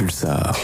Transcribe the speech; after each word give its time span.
Pulsar. 0.00 0.56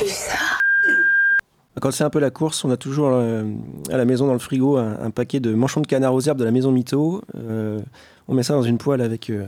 Quand 1.79 1.91
c'est 1.91 2.05
un 2.05 2.09
peu 2.09 2.21
la 2.21 2.31
course, 2.31 2.65
on 2.65 2.71
a 2.71 2.79
toujours 2.79 3.11
euh, 3.13 3.45
à 3.93 3.99
la 3.99 4.07
maison 4.07 4.27
dans 4.27 4.33
le 4.33 4.39
frigo 4.39 4.79
un, 4.79 4.99
un 4.99 5.11
paquet 5.11 5.41
de 5.41 5.53
manchons 5.53 5.83
de 5.83 5.87
canard 5.87 6.15
aux 6.15 6.23
herbes 6.23 6.39
de 6.39 6.45
la 6.45 6.51
maison 6.51 6.73
Mito. 6.73 7.21
Euh, 7.39 7.79
on 8.29 8.35
met 8.35 8.43
ça 8.43 8.55
dans 8.55 8.63
une 8.63 8.79
poêle 8.79 9.03
avec 9.03 9.29
euh, 9.29 9.45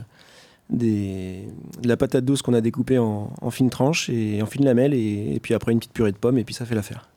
des, 0.68 1.48
de 1.82 1.88
la 1.88 1.96
patate 1.96 2.26
douce 2.26 2.42
qu'on 2.42 2.52
a 2.52 2.60
découpée 2.60 2.98
en, 2.98 3.32
en 3.40 3.50
fines 3.50 3.70
tranches 3.70 4.10
et 4.10 4.42
en 4.42 4.46
fines 4.46 4.66
lamelles 4.66 4.92
et, 4.92 5.36
et 5.36 5.40
puis 5.40 5.54
après 5.54 5.72
une 5.72 5.78
petite 5.78 5.94
purée 5.94 6.12
de 6.12 6.18
pommes 6.18 6.36
et 6.36 6.44
puis 6.44 6.54
ça 6.54 6.66
fait 6.66 6.74
l'affaire. 6.74 7.08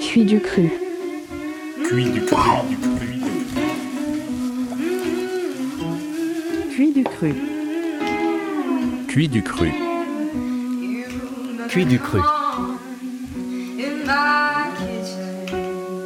Cuit 0.00 0.24
du 0.24 0.40
cru. 0.40 0.70
Cuit 1.84 2.10
du 2.10 2.22
cru. 2.22 2.36
Cuit 6.70 6.92
du 6.94 7.04
cru. 7.04 7.55
Cuit 9.16 9.28
du 9.28 9.42
cru. 9.42 9.72
Cuit 11.70 11.86
du 11.86 11.98
cru. 11.98 12.20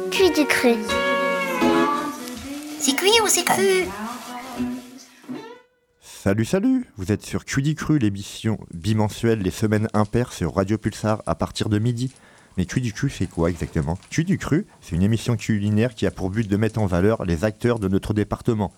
Cuit 0.09 0.31
du 0.31 0.45
cru. 0.45 0.75
C'est 2.79 2.95
cuit 2.95 3.11
ou 3.21 3.27
c'est 3.27 3.43
cru? 3.43 3.83
Salut, 6.01 6.45
salut 6.45 6.85
Vous 6.95 7.11
êtes 7.11 7.25
sur 7.25 7.43
Cuit 7.43 7.75
Cru, 7.75 7.99
l'émission 7.99 8.57
bimensuelle 8.73 9.39
Les 9.39 9.51
Semaines 9.51 9.89
Impaires 9.93 10.31
sur 10.31 10.55
Radio 10.55 10.77
Pulsar 10.77 11.21
à 11.25 11.35
partir 11.35 11.67
de 11.67 11.79
midi. 11.79 12.13
Mais 12.55 12.65
Cuit 12.65 12.79
du 12.79 12.93
Cru, 12.93 13.09
c'est 13.09 13.27
quoi 13.27 13.49
exactement? 13.49 13.97
Cuit 14.09 14.23
du 14.23 14.37
Cru, 14.37 14.65
c'est 14.79 14.95
une 14.95 15.03
émission 15.03 15.35
culinaire 15.35 15.95
qui 15.95 16.07
a 16.07 16.11
pour 16.11 16.29
but 16.29 16.47
de 16.47 16.55
mettre 16.55 16.79
en 16.79 16.85
valeur 16.85 17.25
les 17.25 17.43
acteurs 17.43 17.79
de 17.79 17.89
notre 17.89 18.13
département. 18.13 18.71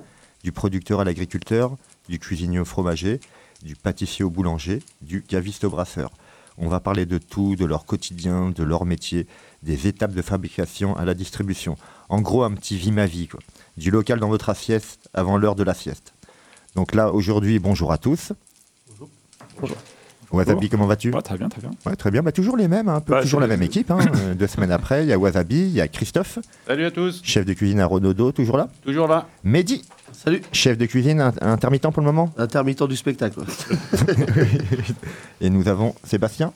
Du 0.44 0.52
producteur 0.52 1.02
à 1.02 1.04
l'agriculteur, 1.04 1.78
du 2.10 2.18
cuisinier 2.18 2.60
au 2.60 2.66
fromager, 2.66 3.20
du 3.64 3.76
pâtissier 3.76 4.24
au 4.24 4.30
boulanger, 4.30 4.84
du 5.02 5.24
caviste 5.24 5.64
au 5.64 5.70
brasseur. 5.70 6.12
On 6.58 6.68
va 6.68 6.80
parler 6.80 7.06
de 7.06 7.18
tout, 7.18 7.56
de 7.56 7.66
leur 7.66 7.86
quotidien, 7.86 8.52
de 8.52 8.64
leur 8.64 8.86
métier, 8.86 9.26
des 9.64 9.88
étapes 9.88 10.14
de 10.14 10.22
fabrication 10.22 10.96
à 10.96 11.06
la 11.06 11.16
distribution. 11.16 11.78
En 12.10 12.22
gros, 12.22 12.44
un 12.44 12.52
petit 12.52 12.78
vie 12.78 12.92
ma 12.92 13.08
vie, 13.08 13.28
quoi. 13.28 13.40
Du 13.78 13.90
local 13.90 14.20
dans 14.20 14.30
votre 14.30 14.50
assiette 14.50 15.00
avant 15.14 15.38
l'heure 15.38 15.56
de 15.56 15.64
la 15.64 15.74
sieste. 15.74 16.14
Donc 16.76 16.94
là, 16.94 17.12
aujourd'hui, 17.12 17.58
bonjour 17.58 17.92
à 17.92 17.98
tous. 17.98 18.34
Bonjour. 19.60 19.78
Wasabi, 20.34 20.68
comment 20.70 20.88
vas-tu 20.88 21.12
Ouais, 21.14 21.22
très 21.22 21.38
bien, 21.38 21.48
très 21.48 21.62
bien. 21.62 21.72
Ouais, 21.86 21.96
Très 21.96 22.12
bien, 22.12 22.24
bah, 22.24 22.32
toujours 22.32 22.58
les 22.58 22.68
mêmes, 22.68 22.90
hein, 22.90 22.96
un 22.96 23.02
peu, 23.02 23.14
Bah, 23.14 23.22
toujours 23.22 23.40
la 23.40 23.48
même 23.48 23.62
équipe. 23.62 23.92
hein. 23.92 24.00
Euh, 24.16 24.34
Deux 24.34 24.48
semaines 24.48 24.72
après, 24.72 25.04
il 25.04 25.10
y 25.10 25.14
a 25.14 25.20
Wasabi, 25.20 25.62
il 25.62 25.70
y 25.72 25.82
a 25.82 25.88
Christophe, 25.88 26.40
Salut 26.68 26.86
à 26.86 26.92
tous, 26.92 27.22
chef 27.24 27.46
de 27.46 27.54
cuisine 27.54 27.80
à 27.80 27.86
Renaudot, 27.86 28.32
toujours 28.32 28.58
là. 28.58 28.68
toujours 28.84 29.08
là. 29.08 29.28
Mehdi, 29.44 29.84
Salut, 30.12 30.42
chef 30.52 30.78
de 30.78 30.86
cuisine 30.86 31.22
in- 31.22 31.34
intermittent 31.42 31.90
pour 31.92 32.02
le 32.02 32.06
moment. 32.06 32.34
intermittent 32.38 32.84
du 32.88 32.96
spectacle. 32.96 33.40
Et 35.42 35.50
nous 35.50 35.68
avons 35.68 35.94
Sébastien. 36.04 36.54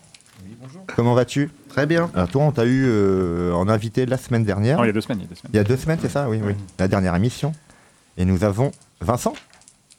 Comment 0.95 1.14
vas-tu? 1.14 1.50
Très 1.70 1.86
bien. 1.86 2.09
Alors 2.16 2.30
toi, 2.30 2.44
on 2.44 2.52
t'a 2.52 2.66
eu 2.66 2.86
euh, 2.88 3.53
en 3.53 3.67
invité 3.67 4.05
la 4.05 4.17
semaine 4.17 4.44
dernière. 4.44 4.78
Non, 4.78 4.83
il 4.86 4.88
y 4.88 4.89
a 4.89 4.94
deux 4.94 5.02
semaines, 5.02 5.20
il 5.20 5.23
y 5.23 5.25
a 5.25 5.30
deux 5.30 5.36
semaines. 5.36 5.52
Il 5.53 5.58
y 5.58 5.59
a 5.59 5.64
deux 5.64 5.78
semaines, 5.78 6.00
c'est 6.02 6.09
ça? 6.09 6.30
Oui, 6.30 6.39
oui. 6.44 6.53
La 6.80 6.88
dernière 6.88 7.16
émission. 7.16 7.52
Et 8.17 8.25
nous 8.25 8.44
avons 8.44 8.72
Vincent. 9.02 9.33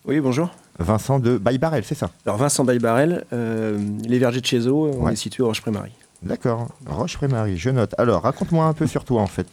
Oui, 0.04 0.20
bonjour. 0.20 0.50
Vincent 0.78 1.18
de 1.18 1.38
Baïbarel, 1.38 1.84
c'est 1.84 1.94
ça 1.96 2.10
Alors 2.24 2.38
Vincent 2.38 2.64
Bailbarel, 2.64 3.24
euh, 3.32 3.78
les 4.06 4.18
vergers 4.18 4.40
de 4.40 4.46
Chézeau, 4.46 4.90
on 4.94 5.04
Ouais. 5.06 5.12
est 5.14 5.16
situé 5.16 5.42
au 5.42 5.46
Roche-Prémarie. 5.46 5.92
D'accord. 6.22 6.68
Roche-Prémarie, 6.86 7.56
je 7.58 7.70
note. 7.70 7.94
Alors, 7.98 8.22
raconte-moi 8.22 8.64
un 8.66 8.72
peu 8.74 8.86
sur 8.86 9.04
toi, 9.04 9.22
en 9.22 9.26
fait. 9.26 9.46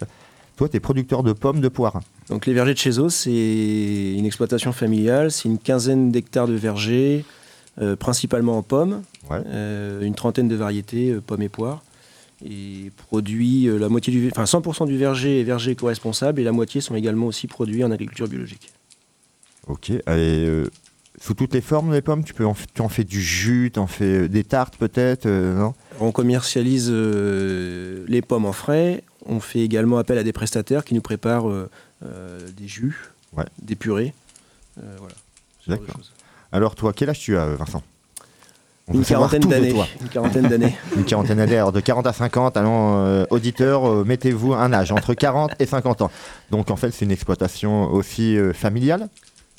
Toi, 0.57 0.69
tu 0.69 0.77
es 0.77 0.79
producteur 0.79 1.21
de 1.23 1.33
pommes 1.33 1.61
de 1.61 1.67
poire. 1.67 1.99
Donc 2.29 2.45
les 2.45 2.53
vergers 2.53 2.73
de 2.73 2.79
Chézeau, 2.79 3.09
c'est 3.09 4.13
une 4.17 4.25
exploitation 4.25 4.71
familiale, 4.71 5.31
c'est 5.31 5.49
une 5.49 5.57
quinzaine 5.59 6.11
d'hectares 6.11 6.47
de 6.47 6.53
vergers, 6.53 7.25
euh, 7.81 7.95
principalement 7.95 8.57
en 8.57 8.61
pommes, 8.63 9.01
Ouais. 9.29 9.41
euh, 9.47 10.01
une 10.01 10.15
trentaine 10.15 10.47
de 10.47 10.55
variétés, 10.55 11.09
euh, 11.11 11.21
pommes 11.21 11.41
et 11.41 11.49
poires, 11.49 11.83
et 12.45 12.91
produit 13.09 13.67
la 13.79 13.89
moitié 13.89 14.13
du, 14.13 14.29
enfin 14.31 14.45
100% 14.45 14.85
du 14.85 14.97
verger 14.97 15.41
est 15.41 15.43
verger 15.43 15.71
éco-responsable 15.71 16.39
et 16.39 16.43
la 16.43 16.51
moitié 16.51 16.79
sont 16.81 16.95
également 16.95 17.25
aussi 17.27 17.47
produits 17.47 17.83
en 17.83 17.91
agriculture 17.91 18.27
biologique. 18.27 18.71
Ok. 19.67 19.89
Et 19.89 20.01
sous 21.19 21.33
toutes 21.33 21.53
les 21.53 21.61
formes, 21.61 21.93
les 21.93 22.01
pommes, 22.01 22.23
tu, 22.23 22.33
peux 22.33 22.45
en, 22.45 22.55
tu 22.73 22.81
en 22.81 22.89
fais 22.89 23.03
du 23.03 23.21
jus, 23.21 23.71
tu 23.73 23.79
en 23.79 23.87
fais 23.87 24.23
euh, 24.23 24.27
des 24.27 24.43
tartes 24.43 24.75
peut-être, 24.77 25.25
euh, 25.25 25.57
non? 25.57 25.73
On 25.99 26.11
commercialise 26.11 26.89
euh, 26.91 28.03
les 28.07 28.21
pommes 28.21 28.45
en 28.45 28.51
frais, 28.53 29.03
on 29.25 29.39
fait 29.39 29.59
également 29.61 29.97
appel 29.97 30.17
à 30.17 30.23
des 30.23 30.33
prestataires 30.33 30.83
qui 30.83 30.93
nous 30.93 31.01
préparent 31.01 31.49
euh, 31.49 31.67
des 32.57 32.67
jus, 32.67 33.11
Ouais. 33.35 33.45
des 33.61 33.75
purées, 33.75 34.13
voilà. 34.77 35.15
D'accord. 35.67 35.99
Alors, 36.51 36.75
toi, 36.75 36.93
quel 36.95 37.09
âge 37.09 37.19
tu 37.19 37.35
as, 37.37 37.47
Vincent? 37.55 37.81
Une 38.93 39.03
quarantaine 39.03 39.41
d'années. 39.41 39.73
Une 39.99 40.09
quarantaine 40.09 40.47
d'années. 40.47 40.75
Une 40.95 41.05
quarantaine 41.05 41.37
d'années. 41.37 41.57
Alors, 41.57 41.71
de 41.71 41.79
40 41.79 42.05
à 42.05 42.13
50, 42.13 42.55
allons, 42.55 43.03
euh, 43.03 43.25
auditeurs, 43.31 43.89
euh, 43.89 44.03
mettez-vous 44.05 44.53
un 44.53 44.71
âge 44.73 44.91
entre 44.91 45.15
40 45.15 45.51
et 45.59 45.65
50 45.65 46.03
ans. 46.03 46.11
Donc, 46.51 46.69
en 46.69 46.75
fait, 46.75 46.91
c'est 46.91 47.03
une 47.03 47.11
exploitation 47.11 47.91
aussi 47.91 48.37
euh, 48.37 48.53
familiale? 48.53 49.09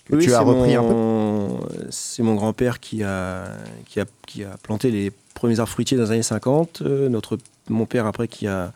Que 0.08 0.16
Oui, 0.16 0.24
tu 0.24 0.32
as 0.32 0.38
c'est 0.38 0.44
repris 0.44 0.74
un 0.74 0.82
peu 0.82 0.88
mon- 0.88 1.60
C'est 1.90 2.22
mon 2.22 2.34
grand-père 2.34 2.80
qui 2.80 3.02
a, 3.02 3.44
qui, 3.86 4.00
a, 4.00 4.04
qui 4.26 4.44
a 4.44 4.56
planté 4.62 4.90
les 4.90 5.10
premiers 5.34 5.58
arbres 5.60 5.70
fruitiers 5.72 5.96
dans 5.96 6.04
les 6.04 6.10
années 6.12 6.22
50. 6.22 6.82
euh, 6.82 7.08
notre, 7.08 7.38
mon 7.68 7.86
père, 7.86 8.06
après, 8.06 8.26
qui 8.28 8.46
a, 8.46 8.72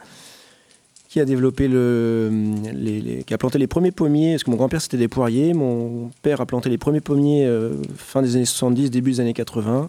qui 1.08 1.18
a 1.20 1.24
développé 1.24 1.66
le, 1.68 2.30
les, 2.74 3.00
les- 3.00 3.24
qui 3.24 3.34
a 3.34 3.38
planté 3.38 3.58
les 3.58 3.66
premiers 3.66 3.90
pommiers. 3.92 4.34
Parce 4.34 4.44
que 4.44 4.50
mon 4.50 4.56
grand-père, 4.56 4.80
c'était 4.82 4.96
des 4.98 5.08
poiriers. 5.08 5.54
Mon 5.54 6.10
père 6.22 6.40
a 6.40 6.46
planté 6.46 6.68
les 6.68 6.78
premiers 6.78 7.00
pommiers 7.00 7.46
euh, 7.46 7.74
fin 7.96 8.22
des 8.22 8.36
années 8.36 8.44
70, 8.44 8.90
début 8.90 9.12
des 9.12 9.20
années 9.20 9.32
80. 9.34 9.88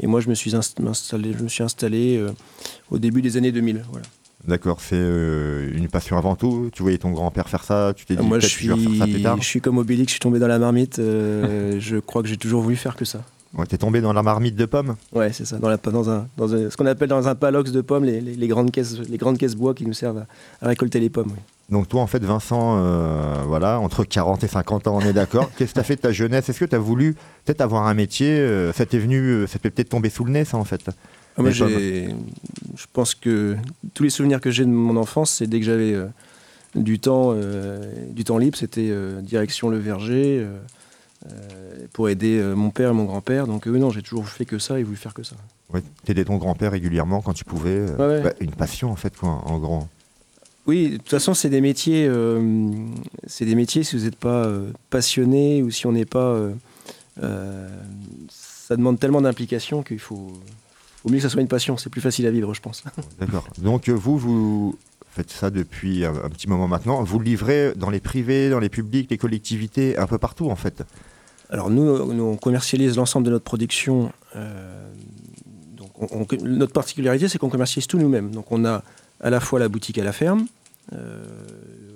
Et 0.00 0.06
moi, 0.06 0.20
je 0.20 0.28
me 0.28 0.34
suis 0.34 0.50
inst- 0.54 0.84
installé, 0.86 1.32
je 1.38 1.42
me 1.42 1.48
suis 1.48 1.62
installé 1.62 2.16
euh, 2.18 2.30
au 2.90 2.98
début 2.98 3.22
des 3.22 3.36
années 3.36 3.52
2000. 3.52 3.84
Voilà. 3.90 4.06
D'accord, 4.46 4.78
c'est 4.80 4.94
euh, 4.96 5.70
une 5.74 5.88
passion 5.88 6.16
avant 6.16 6.36
tout. 6.36 6.70
Tu 6.72 6.82
voyais 6.82 6.98
ton 6.98 7.10
grand-père 7.10 7.48
faire 7.48 7.64
ça, 7.64 7.92
tu 7.96 8.04
t'es 8.06 8.14
dit 8.14 8.20
Ah, 8.22 8.26
Moi, 8.28 8.38
je 8.38 8.46
suis, 8.46 8.68
faire 8.68 8.76
ça 8.98 9.04
plus 9.06 9.22
tard. 9.22 9.36
je 9.40 9.44
suis 9.44 9.60
comme 9.60 9.78
Obélix, 9.78 10.08
je 10.10 10.12
suis 10.12 10.20
tombé 10.20 10.38
dans 10.38 10.46
la 10.46 10.58
marmite. 10.58 10.98
euh, 10.98 11.76
je 11.80 11.96
crois 11.96 12.22
que 12.22 12.28
j'ai 12.28 12.36
toujours 12.36 12.62
voulu 12.62 12.76
faire 12.76 12.94
que 12.96 13.04
ça. 13.04 13.22
Ouais, 13.54 13.64
T'es 13.66 13.78
tombé 13.78 14.00
dans 14.00 14.12
la 14.12 14.22
marmite 14.22 14.54
de 14.54 14.66
pommes 14.66 14.96
Ouais, 15.12 15.32
c'est 15.32 15.46
ça. 15.46 15.58
Dans, 15.58 15.68
la, 15.68 15.78
dans, 15.78 16.10
un, 16.10 16.26
dans 16.36 16.54
un- 16.54 16.68
ce 16.70 16.76
qu'on 16.76 16.84
appelle 16.86 17.08
dans 17.08 17.26
un 17.26 17.34
palox 17.34 17.72
de 17.72 17.80
pommes, 17.80 18.04
les, 18.04 18.20
les- 18.20 18.34
les 18.34 18.48
grandes 18.48 18.70
caisses, 18.70 18.98
les 19.08 19.16
grandes 19.16 19.38
caisses 19.38 19.54
bois 19.56 19.72
qui 19.74 19.86
nous 19.86 19.94
servent 19.94 20.18
à, 20.18 20.26
à 20.64 20.68
récolter 20.68 21.00
les 21.00 21.08
pommes. 21.10 21.28
oui. 21.30 21.40
Donc 21.70 21.88
toi, 21.88 22.00
en 22.02 22.06
fait, 22.06 22.22
Vincent, 22.22 22.76
euh, 22.78 23.42
voilà, 23.46 23.80
entre 23.80 24.04
40 24.04 24.44
et 24.44 24.48
50 24.48 24.86
ans, 24.86 24.98
on 24.98 25.00
est 25.00 25.12
d'accord. 25.12 25.50
Qu'est-ce 25.56 25.70
que 25.70 25.74
tu 25.74 25.80
as 25.80 25.84
fait 25.84 25.96
de 25.96 26.00
ta 26.02 26.12
jeunesse? 26.12 26.48
Est-ce 26.48 26.60
que 26.60 26.64
tu 26.66 26.76
as 26.76 26.78
voulu 26.78 27.14
peut-être 27.44 27.60
avoir 27.62 27.86
un 27.88 27.94
métier 27.94 28.46
Ça 28.74 28.86
t'est 28.86 28.98
venu, 28.98 29.46
ça 29.48 29.58
t'est 29.58 29.70
peut-être 29.70 29.88
tombé 29.88 30.08
sous 30.10 30.24
le 30.24 30.30
nez, 30.30 30.44
ça, 30.44 30.58
en 30.58 30.64
fait? 30.64 30.82
Ah, 31.38 31.42
moi, 31.42 31.50
j'ai- 31.50 32.08
je 32.76 32.86
pense 32.92 33.14
que 33.14 33.56
tous 33.94 34.02
les 34.02 34.10
souvenirs 34.10 34.40
que 34.40 34.50
j'ai 34.50 34.64
de 34.64 34.70
mon 34.70 34.96
enfance, 34.96 35.30
c'est 35.30 35.46
dès 35.46 35.58
que 35.60 35.66
j'avais 35.66 35.92
euh, 35.92 36.06
du 36.74 36.98
temps, 36.98 37.32
euh, 37.34 37.92
du 38.10 38.24
temps 38.24 38.38
libre, 38.38 38.56
c'était 38.56 38.88
euh, 38.90 39.20
direction 39.20 39.68
le 39.68 39.78
verger 39.78 40.46
pour 41.92 42.08
aider 42.08 42.40
mon 42.54 42.70
père 42.70 42.90
et 42.90 42.92
mon 42.94 43.04
grand-père. 43.04 43.46
Donc 43.46 43.66
non, 43.66 43.90
j'ai 43.90 44.02
toujours 44.02 44.28
fait 44.28 44.44
que 44.44 44.58
ça 44.58 44.78
et 44.78 44.82
voulu 44.82 44.96
faire 44.96 45.12
que 45.14 45.22
ça. 45.24 45.34
Ouais, 45.72 45.82
T'aidais 46.04 46.24
ton 46.24 46.36
grand-père 46.36 46.70
régulièrement 46.72 47.20
quand 47.20 47.32
tu 47.32 47.44
pouvais. 47.44 47.80
Ouais, 47.98 48.06
ouais. 48.06 48.22
bah, 48.22 48.32
une 48.40 48.52
passion, 48.52 48.90
en 48.92 48.96
fait, 48.96 49.16
quoi, 49.16 49.42
en 49.44 49.58
gros. 49.58 49.86
Oui, 50.66 50.90
de 50.90 50.96
toute 50.98 51.10
façon, 51.10 51.34
c'est 51.34 51.48
des 51.50 51.60
métiers. 51.60 52.08
c'est 53.26 53.44
des 53.44 53.54
métiers. 53.56 53.82
Si 53.82 53.96
vous 53.96 54.04
n'êtes 54.04 54.16
pas 54.16 54.48
passionné 54.90 55.62
ou 55.62 55.70
si 55.70 55.86
on 55.86 55.92
n'est 55.92 56.04
pas, 56.06 56.38
ça 58.28 58.76
demande 58.76 58.98
tellement 58.98 59.20
d'implication 59.20 59.82
qu'il 59.82 59.98
faut, 59.98 60.32
faut 61.06 61.10
mieux 61.12 61.18
que 61.18 61.22
ça 61.22 61.28
soit 61.28 61.40
une 61.42 61.48
passion. 61.48 61.76
C'est 61.76 61.90
plus 61.90 62.00
facile 62.00 62.26
à 62.26 62.30
vivre, 62.30 62.52
je 62.54 62.60
pense. 62.60 62.82
D'accord. 63.20 63.46
Donc 63.58 63.88
euh, 63.88 63.92
vous, 63.92 64.18
vous 64.18 64.76
faites 65.10 65.30
ça 65.30 65.50
depuis 65.50 66.04
un, 66.04 66.10
un 66.24 66.28
petit 66.28 66.48
moment 66.48 66.66
maintenant. 66.68 67.02
Vous 67.04 67.18
le 67.18 67.24
livrez 67.24 67.72
dans 67.76 67.90
les 67.90 68.00
privés, 68.00 68.50
dans 68.50 68.58
les 68.60 68.68
publics, 68.68 69.10
les 69.10 69.18
collectivités, 69.18 69.96
un 69.98 70.06
peu 70.06 70.18
partout, 70.18 70.50
en 70.50 70.56
fait. 70.56 70.84
Alors 71.50 71.70
nous, 71.70 72.12
nous, 72.12 72.24
on 72.24 72.36
commercialise 72.36 72.96
l'ensemble 72.96 73.26
de 73.26 73.30
notre 73.30 73.44
production. 73.44 74.10
euh, 74.34 74.88
donc 75.76 75.90
on- 76.12 76.26
on- 76.30 76.44
notre 76.44 76.72
particularité, 76.72 77.28
c'est 77.28 77.38
qu'on 77.38 77.48
commercialise 77.50 77.86
tout 77.86 77.98
nous-mêmes. 77.98 78.30
Donc 78.32 78.50
on 78.50 78.64
a 78.64 78.82
à 79.20 79.30
la 79.30 79.40
fois 79.40 79.58
la 79.60 79.68
boutique 79.68 79.98
à 79.98 80.04
la 80.04 80.12
ferme. 80.12 80.46
euh, 80.92 81.24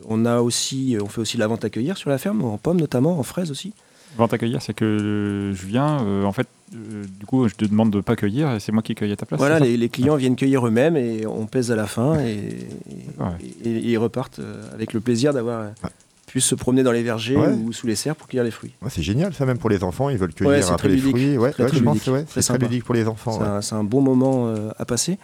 on 0.09 0.25
a 0.25 0.41
aussi, 0.41 0.97
on 1.01 1.07
fait 1.07 1.21
aussi 1.21 1.37
de 1.37 1.41
la 1.41 1.47
vente 1.47 1.65
à 1.65 1.71
cueillir 1.71 1.97
sur 1.97 2.11
la 2.11 2.19
ferme, 2.19 2.43
en 2.43 2.59
pommes 2.59 2.81
notamment, 2.81 3.19
en 3.19 3.23
fraises 3.23 3.51
aussi. 3.53 3.73
Vente 4.17 4.33
à 4.35 4.39
cueillir, 4.39 4.61
c'est 4.63 4.75
que 4.75 5.53
je 5.55 5.67
viens, 5.67 6.03
euh, 6.05 6.25
en 6.25 6.33
fait, 6.33 6.49
euh, 6.75 7.05
du 7.19 7.27
coup, 7.27 7.49
je 7.49 7.55
te 7.55 7.65
demande 7.65 7.91
de 7.91 7.97
ne 7.99 8.03
pas 8.03 8.17
cueillir 8.17 8.51
et 8.53 8.61
c'est 8.61 8.73
moi 8.73 8.83
qui 8.83 8.95
cueille 8.95 9.13
à 9.13 9.17
ta 9.17 9.27
place. 9.27 9.39
Voilà, 9.39 9.59
les, 9.59 9.77
les 9.77 9.89
clients 9.89 10.17
viennent 10.17 10.37
cueillir 10.37 10.67
eux-mêmes 10.67 10.97
et 10.97 11.27
on 11.27 11.47
pèse 11.47 11.71
à 11.73 11.77
la 11.77 11.87
fin 11.87 12.19
et, 12.21 12.31
et- 12.31 13.23
Ouais. 13.23 13.29
et- 13.65 13.69
et 13.71 13.91
ils 13.91 13.99
repartent 13.99 14.39
euh, 14.39 14.63
avec 14.75 14.93
le 14.93 15.01
plaisir 15.01 15.33
d'avoir 15.33 15.61
euh, 15.61 15.69
Ouais. 15.85 15.91
pu 16.27 16.41
se 16.41 16.55
promener 16.55 16.83
dans 16.85 16.93
les 16.93 17.03
vergers 17.03 17.37
Ouais. 17.37 17.49
ou 17.53 17.73
sous 17.73 17.87
les 17.89 17.97
serres 17.97 18.15
pour 18.17 18.29
cueillir 18.29 18.45
les 18.45 18.51
fruits. 18.53 18.71
Ouais, 18.83 18.89
c'est 18.91 19.03
génial, 19.03 19.35
ça, 19.35 19.47
même 19.47 19.59
pour 19.59 19.69
les 19.71 19.83
enfants. 19.83 20.11
Ils 20.11 20.17
veulent 20.19 20.33
cueillir 20.33 20.73
un 20.73 20.77
peu 20.77 20.89
les 20.89 20.99
fruits. 20.99 21.37
Ouais, 21.39 21.51
Très, 21.51 21.65
ouais, 21.65 21.69
très 21.71 21.79
je 21.79 21.83
pense, 21.83 21.95
ludique. 21.95 22.13
ouais, 22.13 22.23
Très 22.25 22.43
c'est 22.43 22.53
très 22.55 22.59
ludique 22.67 22.85
pour 22.85 22.95
les 22.95 23.07
enfants. 23.09 23.33
C'est 23.33 23.41
ouais. 23.41 23.47
un, 23.49 23.61
c'est 23.63 23.75
un 23.75 23.85
bon 23.85 24.01
moment 24.01 24.47
euh, 24.49 24.71
à 24.79 24.85
passer. 24.85 25.19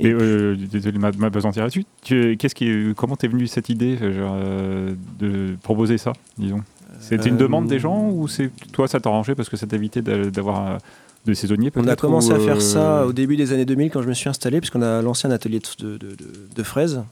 Et 0.00 0.12
euh, 0.12 0.54
désolé 0.56 0.92
de 0.92 0.98
m'a- 0.98 1.10
m'apesantir 1.10 1.62
là-dessus. 1.64 1.84
Tu- 2.02 2.36
Qu'est-ce 2.38 2.54
qui, 2.54 2.94
comment 2.96 3.16
t'es 3.16 3.26
venu 3.26 3.46
cette 3.48 3.68
idée 3.68 3.96
genre, 3.98 4.32
euh, 4.36 4.94
de 5.18 5.56
proposer 5.62 5.98
ça, 5.98 6.12
disons? 6.38 6.62
C'était 7.00 7.28
une 7.28 7.34
Euh, 7.36 7.38
demande 7.38 7.66
des 7.68 7.78
gens 7.78 8.08
ou 8.10 8.28
c'est 8.28 8.50
toi 8.72 8.88
ça 8.88 9.00
t'arrangeait 9.00 9.34
parce 9.34 9.48
que 9.48 9.56
ça 9.56 9.66
t'évitait 9.66 10.02
d'a- 10.02 10.30
d'avoir 10.30 10.66
euh, 10.66 10.78
de 11.26 11.34
saisonniers 11.34 11.70
On 11.76 11.86
a 11.86 11.96
commencé 11.96 12.30
ou, 12.32 12.34
à 12.34 12.40
faire 12.40 12.56
euh, 12.56 12.60
ça 12.60 13.06
au 13.06 13.12
début 13.12 13.36
des 13.36 13.52
années 13.52 13.64
2000 13.64 13.90
quand 13.90 14.02
je 14.02 14.08
me 14.08 14.14
suis 14.14 14.28
installé, 14.28 14.60
puisqu'on 14.60 14.82
a 14.82 15.00
lancé 15.02 15.26
un 15.28 15.30
atelier 15.30 15.60
de, 15.80 15.96
de- 15.96 16.14
de- 16.14 16.16
de 16.54 16.62
fraises. 16.62 17.02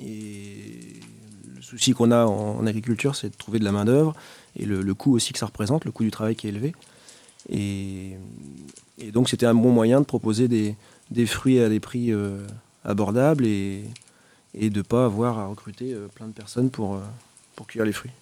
Et 0.00 1.00
le 1.56 1.62
souci 1.62 1.92
qu'on 1.92 2.10
a 2.10 2.24
en, 2.26 2.58
en 2.58 2.66
agriculture, 2.66 3.14
c'est 3.16 3.28
de 3.30 3.36
trouver 3.36 3.58
de 3.58 3.64
la 3.64 3.72
main-d'œuvre 3.72 4.14
et 4.56 4.64
le, 4.64 4.82
le 4.82 4.94
coût 4.94 5.14
aussi 5.14 5.32
que 5.32 5.38
ça 5.38 5.46
représente, 5.46 5.84
le 5.84 5.90
coût 5.92 6.02
du 6.04 6.10
travail 6.10 6.34
qui 6.36 6.46
est 6.46 6.50
élevé. 6.50 6.74
Et, 7.48 8.12
et 8.98 9.10
donc, 9.12 9.28
c'était 9.28 9.46
un 9.46 9.54
bon 9.54 9.70
moyen 9.72 10.00
de 10.00 10.06
proposer 10.06 10.48
des, 10.48 10.76
des 11.10 11.26
fruits 11.26 11.60
à 11.60 11.68
des 11.68 11.80
prix 11.80 12.12
euh, 12.12 12.38
abordables 12.84 13.44
et, 13.46 13.84
et 14.54 14.70
de 14.70 14.78
ne 14.78 14.82
pas 14.82 15.04
avoir 15.06 15.38
à 15.38 15.46
recruter 15.46 15.92
euh, 15.92 16.06
plein 16.14 16.26
de 16.26 16.32
personnes 16.32 16.70
pour, 16.70 16.94
euh, 16.94 17.00
pour 17.56 17.66
cueillir 17.66 17.84
les 17.86 17.92
fruits. 17.92 18.12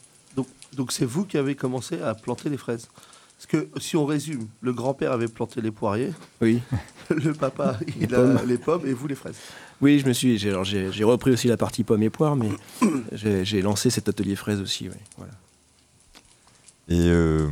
Donc, 0.76 0.92
c'est 0.92 1.04
vous 1.04 1.24
qui 1.24 1.36
avez 1.38 1.54
commencé 1.54 2.00
à 2.00 2.14
planter 2.14 2.48
les 2.48 2.56
fraises. 2.56 2.88
Parce 3.36 3.46
que 3.46 3.68
si 3.80 3.96
on 3.96 4.04
résume, 4.04 4.48
le 4.60 4.72
grand-père 4.74 5.12
avait 5.12 5.26
planté 5.28 5.60
les 5.62 5.70
poiriers, 5.70 6.12
Oui. 6.42 6.60
le 7.10 7.32
papa 7.32 7.78
Les 7.86 8.04
il 8.04 8.14
a 8.14 8.18
pommes. 8.18 8.40
les 8.46 8.58
pommes 8.58 8.86
et 8.86 8.92
vous 8.92 9.06
les 9.06 9.14
fraises. 9.14 9.36
Oui, 9.80 9.98
je 9.98 10.06
me 10.06 10.12
suis. 10.12 10.36
J'ai, 10.38 10.50
alors 10.50 10.64
j'ai, 10.64 10.92
j'ai 10.92 11.04
repris 11.04 11.30
aussi 11.30 11.48
la 11.48 11.56
partie 11.56 11.82
pommes 11.82 12.02
et 12.02 12.10
poires, 12.10 12.36
mais 12.36 12.50
j'ai, 13.12 13.44
j'ai 13.46 13.62
lancé 13.62 13.88
cet 13.88 14.08
atelier 14.10 14.36
fraises 14.36 14.60
aussi. 14.60 14.88
oui, 14.90 14.94
voilà. 15.16 15.32
Et 16.88 17.08
euh, 17.08 17.48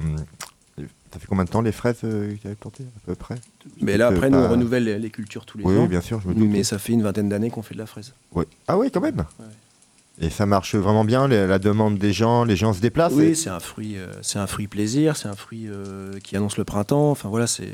ça 1.13 1.19
fait 1.19 1.27
combien 1.27 1.45
de 1.45 1.49
temps 1.49 1.63
les 1.63 1.73
fraises 1.73 2.01
euh, 2.05 2.35
que 2.35 2.41
tu 2.41 2.47
avais 2.49 2.57
plantées 2.57 2.85
à 2.85 3.07
peu 3.07 3.15
près? 3.15 3.37
Mais 3.81 3.97
là, 3.97 4.09
après, 4.09 4.29
nous, 4.29 4.39
pas- 4.39 4.47
on 4.47 4.51
renouvelle 4.51 4.85
les, 4.85 4.99
les 4.99 5.11
cultures 5.11 5.47
tous 5.47 5.57
les 5.59 5.65
Oui, 5.65 5.77
ans. 5.77 5.83
oui, 5.83 5.89
bien 5.89 6.01
sûr, 6.03 6.21
je 6.21 6.29
me 6.29 6.35
doute. 6.35 6.49
mais 6.51 6.65
ça 6.65 6.79
fait 6.79 6.93
une 6.93 7.03
vingtaine 7.03 7.29
d'années 7.31 7.51
qu'on 7.51 7.63
fait 7.63 7.75
de 7.75 7.79
la 7.79 7.87
fraise. 7.87 8.13
Ouais. 8.33 8.47
Ah 8.67 8.77
oui, 8.77 8.91
quand 8.91 9.01
même? 9.01 9.25
Ouais. 9.39 9.47
Et 10.21 10.31
ça 10.31 10.47
marche 10.47 10.75
vraiment 10.75 11.05
bien, 11.05 11.29
la 11.29 11.59
demande 11.61 11.97
des 11.97 12.13
gens, 12.13 12.43
les 12.45 12.57
gens 12.57 12.73
se 12.73 12.81
déplacent. 12.81 13.13
oui, 13.13 13.27
et- 13.27 13.35
c'est 13.37 13.51
un 13.51 13.61
fruit, 13.61 13.97
euh, 13.97 14.09
c'est 14.21 14.41
un 14.41 14.49
fruit 14.49 14.67
plaisir, 14.67 15.17
c'est 15.17 15.29
un 15.29 15.37
fruit 15.37 15.67
euh, 15.69 16.11
qui 16.25 16.37
annonce 16.37 16.57
le 16.57 16.65
printemps. 16.65 17.13
Enfin 17.13 17.29
voilà, 17.29 17.47
c'est. 17.47 17.69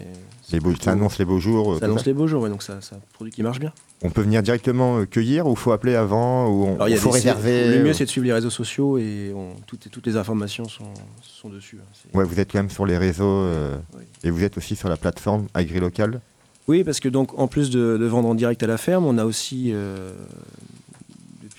les 0.53 0.61
beaux- 0.61 0.75
ça 0.79 0.91
annonce 0.93 1.19
les 1.19 1.25
beaux 1.25 1.39
jours. 1.41 1.73
euh, 1.75 1.79
Ça 1.79 1.87
annonce 1.87 2.05
les 2.05 2.13
beaux 2.13 2.27
jours, 2.27 2.43
ouais, 2.43 2.51
donc 2.51 2.63
ça, 2.63 2.77
c'est 2.83 2.95
un 2.97 3.01
produit 3.15 3.33
qui 3.33 3.43
marche 3.43 3.61
bien. 3.61 3.73
On 4.03 4.11
peut 4.11 4.21
venir 4.21 4.43
directement 4.43 5.07
cueillir 5.07 5.47
ou 5.47 5.57
faut 5.57 5.73
appeler 5.73 5.95
avant 5.95 6.47
ou 6.49 6.65
on, 6.65 6.75
Alors, 6.75 6.89
il 6.91 6.99
faut 6.99 7.09
des- 7.09 7.15
réserver. 7.15 7.79
Le 7.79 7.83
mieux, 7.85 7.95
c'est 7.95 8.05
de 8.05 8.11
suivre 8.11 8.27
les 8.27 8.33
réseaux 8.35 8.51
sociaux 8.51 8.99
et 8.99 9.33
on- 9.35 9.55
toutes, 9.67 9.91
toutes 9.91 10.07
les 10.07 10.19
informations 10.19 10.69
sont, 10.69 10.93
sont 11.23 11.49
dessus. 11.49 11.79
hein. 11.81 12.09
Ouais, 12.19 12.25
vous 12.25 12.39
êtes 12.41 12.53
quand 12.53 12.59
même 12.59 12.69
sur 12.69 12.85
les 12.85 12.99
réseaux 12.99 13.25
euh, 13.25 13.75
Oui. 13.97 14.03
et 14.23 14.29
vous 14.31 14.45
êtes 14.45 14.59
aussi 14.59 14.77
sur 14.77 14.91
la 14.91 14.99
plateforme 14.99 15.47
AgriLocal. 15.55 16.21
Oui, 16.69 16.85
parce 16.85 17.01
que 17.01 17.09
donc 17.09 17.39
en 17.39 17.47
plus 17.47 17.71
de, 17.71 17.97
de 17.97 18.05
vendre 18.07 18.29
en 18.29 18.35
direct 18.35 18.63
à 18.63 18.67
la 18.67 18.77
ferme, 18.77 19.07
on 19.07 19.17
a 19.17 19.25
aussi 19.25 19.73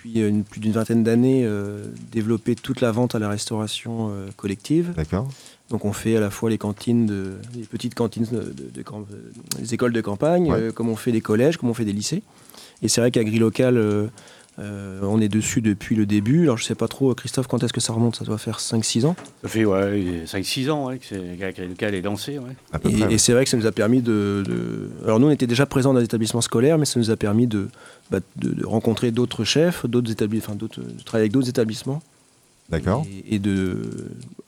depuis 0.05 0.21
une- 0.21 0.43
plus 0.43 0.59
d'une 0.59 0.71
vingtaine 0.71 1.03
d'années 1.03 1.41
euh, 1.45 1.85
développé 2.11 2.55
toute 2.55 2.81
la 2.81 2.91
vente 2.91 3.15
à 3.15 3.19
la 3.19 3.29
restauration 3.29 4.09
euh, 4.11 4.27
collective. 4.37 4.93
D'accord. 4.95 5.27
Donc 5.69 5.83
on 5.85 5.93
fait 5.93 6.15
à 6.15 6.19
la 6.19 6.29
fois 6.29 6.49
les 6.49 6.57
cantines, 6.57 7.05
de, 7.07 7.33
les 7.55 7.63
petites 7.63 7.95
cantines 7.95 8.27
de, 8.31 8.37
de- 8.53 8.69
de 8.73 8.81
camp- 8.83 9.05
euh, 9.11 9.31
les 9.59 9.73
écoles 9.73 9.93
de 9.93 10.01
campagne, 10.01 10.51
Ouais. 10.51 10.59
euh, 10.59 10.71
comme 10.71 10.89
on 10.89 10.95
fait 10.95 11.11
des 11.11 11.21
collèges, 11.21 11.57
comme 11.57 11.69
on 11.69 11.73
fait 11.73 11.85
des 11.85 11.93
lycées. 11.93 12.21
Et 12.81 12.87
c'est 12.87 13.01
vrai 13.01 13.09
qu'AgriLocal, 13.09 13.77
euh, 14.59 14.99
on 15.03 15.19
est 15.19 15.27
dessus 15.29 15.61
depuis 15.61 15.95
le 15.95 16.05
début. 16.05 16.43
Alors 16.43 16.57
je 16.57 16.63
sais 16.63 16.75
pas 16.75 16.87
trop, 16.87 17.13
Christophe, 17.13 17.47
quand 17.47 17.63
est-ce 17.63 17.73
que 17.73 17.81
ça 17.81 17.91
remonte? 17.93 18.15
Ça 18.15 18.23
doit 18.25 18.37
faire 18.37 18.59
5-6 18.59 19.05
ans. 19.05 19.15
Ça 19.43 19.49
fait 19.49 19.65
ouais, 19.65 20.23
5-6 20.25 20.69
ans 20.71 20.87
ouais, 20.87 20.97
que 20.99 21.05
c'est- 21.05 21.37
qu'AgriLocal 21.39 21.93
est 21.95 22.01
lancé. 22.01 22.39
Ouais. 22.39 22.51
Et, 22.73 22.77
près, 22.79 22.89
et 22.91 23.03
ouais. 23.05 23.17
c'est 23.17 23.33
vrai 23.33 23.43
que 23.43 23.49
ça 23.49 23.57
nous 23.57 23.65
a 23.65 23.71
permis 23.71 24.01
de, 24.01 24.43
de- 24.45 24.89
Alors 25.03 25.19
nous, 25.19 25.27
on 25.27 25.31
était 25.31 25.47
déjà 25.47 25.65
présents 25.65 25.93
dans 25.93 25.99
les 25.99 26.05
établissements 26.05 26.41
scolaires, 26.41 26.77
mais 26.77 26.85
ça 26.85 26.99
nous 26.99 27.11
a 27.11 27.15
permis 27.17 27.47
de, 27.47 27.67
bah, 28.11 28.19
de, 28.37 28.51
de 28.53 28.65
rencontrer 28.65 29.11
d'autres 29.11 29.43
chefs, 29.43 29.85
d'autres 29.85 30.11
établissements, 30.11 30.55
enfin, 30.55 30.67
de 30.67 31.03
travailler 31.03 31.23
avec 31.23 31.31
d'autres 31.33 31.49
établissements. 31.49 32.01
D'accord. 32.69 33.05
Et, 33.09 33.35
et 33.35 33.39
de... 33.39 33.81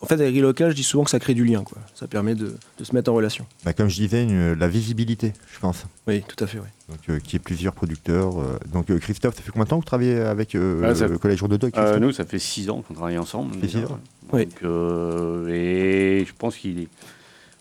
En 0.02 0.06
fait, 0.08 0.16
avec 0.16 0.36
local, 0.38 0.72
je 0.72 0.76
dis 0.76 0.84
souvent 0.84 1.04
que 1.04 1.10
ça 1.12 1.20
crée 1.20 1.34
du 1.36 1.46
lien. 1.46 1.64
Quoi. 1.64 1.78
Ça 1.94 2.08
permet 2.08 2.34
de, 2.36 2.56
de 2.80 2.84
se 2.84 2.94
mettre 2.96 3.12
en 3.12 3.16
relation. 3.16 3.46
Bah, 3.64 3.74
comme 3.74 3.90
je 3.90 3.96
disais, 3.96 4.24
une- 4.24 4.54
la 4.54 4.68
visibilité, 4.68 5.34
je 5.54 5.60
pense. 5.60 5.86
Oui, 6.08 6.24
tout 6.28 6.44
à 6.44 6.48
fait. 6.48 6.58
oui. 6.60 6.68
Donc, 6.90 7.00
euh, 7.10 7.20
qui 7.20 7.36
est 7.36 7.40
plusieurs 7.40 7.74
producteurs. 7.74 8.40
euh, 8.40 8.58
donc, 8.74 8.90
euh, 8.90 8.98
Christophe, 8.98 9.36
ça 9.36 9.42
fait 9.44 9.52
combien 9.52 9.66
de 9.66 9.70
temps 9.70 9.78
que 9.78 9.82
vous 9.84 9.88
travaillez 9.88 10.18
avec 10.20 10.56
euh, 10.56 10.82
Ah, 10.84 10.96
ça- 10.96 11.08
le 11.08 11.18
Collège 11.20 11.40
Jour 11.40 11.50
de 11.50 11.58
Doc 11.58 11.74
Euh, 11.78 12.00
nous, 12.00 12.12
ça 12.12 12.26
fait 12.26 12.40
6 12.40 12.70
ans 12.70 12.82
qu'on 12.82 12.94
travaille 12.96 13.18
ensemble. 13.20 13.54
Ça 13.56 13.60
fait 13.62 13.68
six 13.68 13.78
ans. 13.86 14.00
Oui. 14.34 14.46
Donc, 14.46 14.56
euh, 14.64 15.48
et 15.50 16.26
je 16.26 16.34
pense 16.38 16.56
qu'il 16.58 16.80
est. 16.80 16.88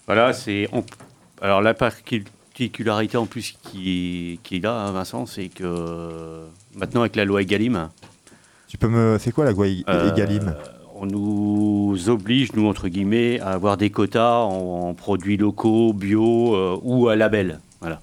Voilà, 0.06 0.32
c'est. 0.32 0.68
en- 0.72 0.84
Alors, 1.42 1.60
la 1.60 1.74
particularité 1.74 3.16
en 3.18 3.26
plus 3.26 3.56
qui, 3.62 4.40
qui 4.42 4.56
est 4.56 4.60
là, 4.60 4.72
hein, 4.86 4.92
Vincent, 4.92 5.26
c'est 5.26 5.48
que 5.48 6.44
maintenant, 6.76 7.00
avec 7.02 7.16
la 7.16 7.24
loi 7.24 7.42
Egalim, 7.42 7.90
Tu 8.68 8.78
peux 8.78 8.88
me. 8.88 9.18
C'est 9.18 9.32
quoi 9.32 9.44
la 9.44 9.52
loi 9.52 9.66
euh, 9.66 10.12
Egalim 10.12 10.54
on 10.98 11.06
nous 11.06 12.08
oblige, 12.08 12.54
nous, 12.54 12.66
entre 12.66 12.88
guillemets, 12.88 13.38
à 13.40 13.50
avoir 13.50 13.76
des 13.76 13.90
quotas 13.90 14.38
en, 14.38 14.88
en 14.88 14.94
produits 14.94 15.36
locaux, 15.36 15.92
bio 15.92 16.54
euh, 16.54 16.78
ou 16.82 17.08
à 17.08 17.16
label. 17.16 17.60
Voilà. 17.80 18.00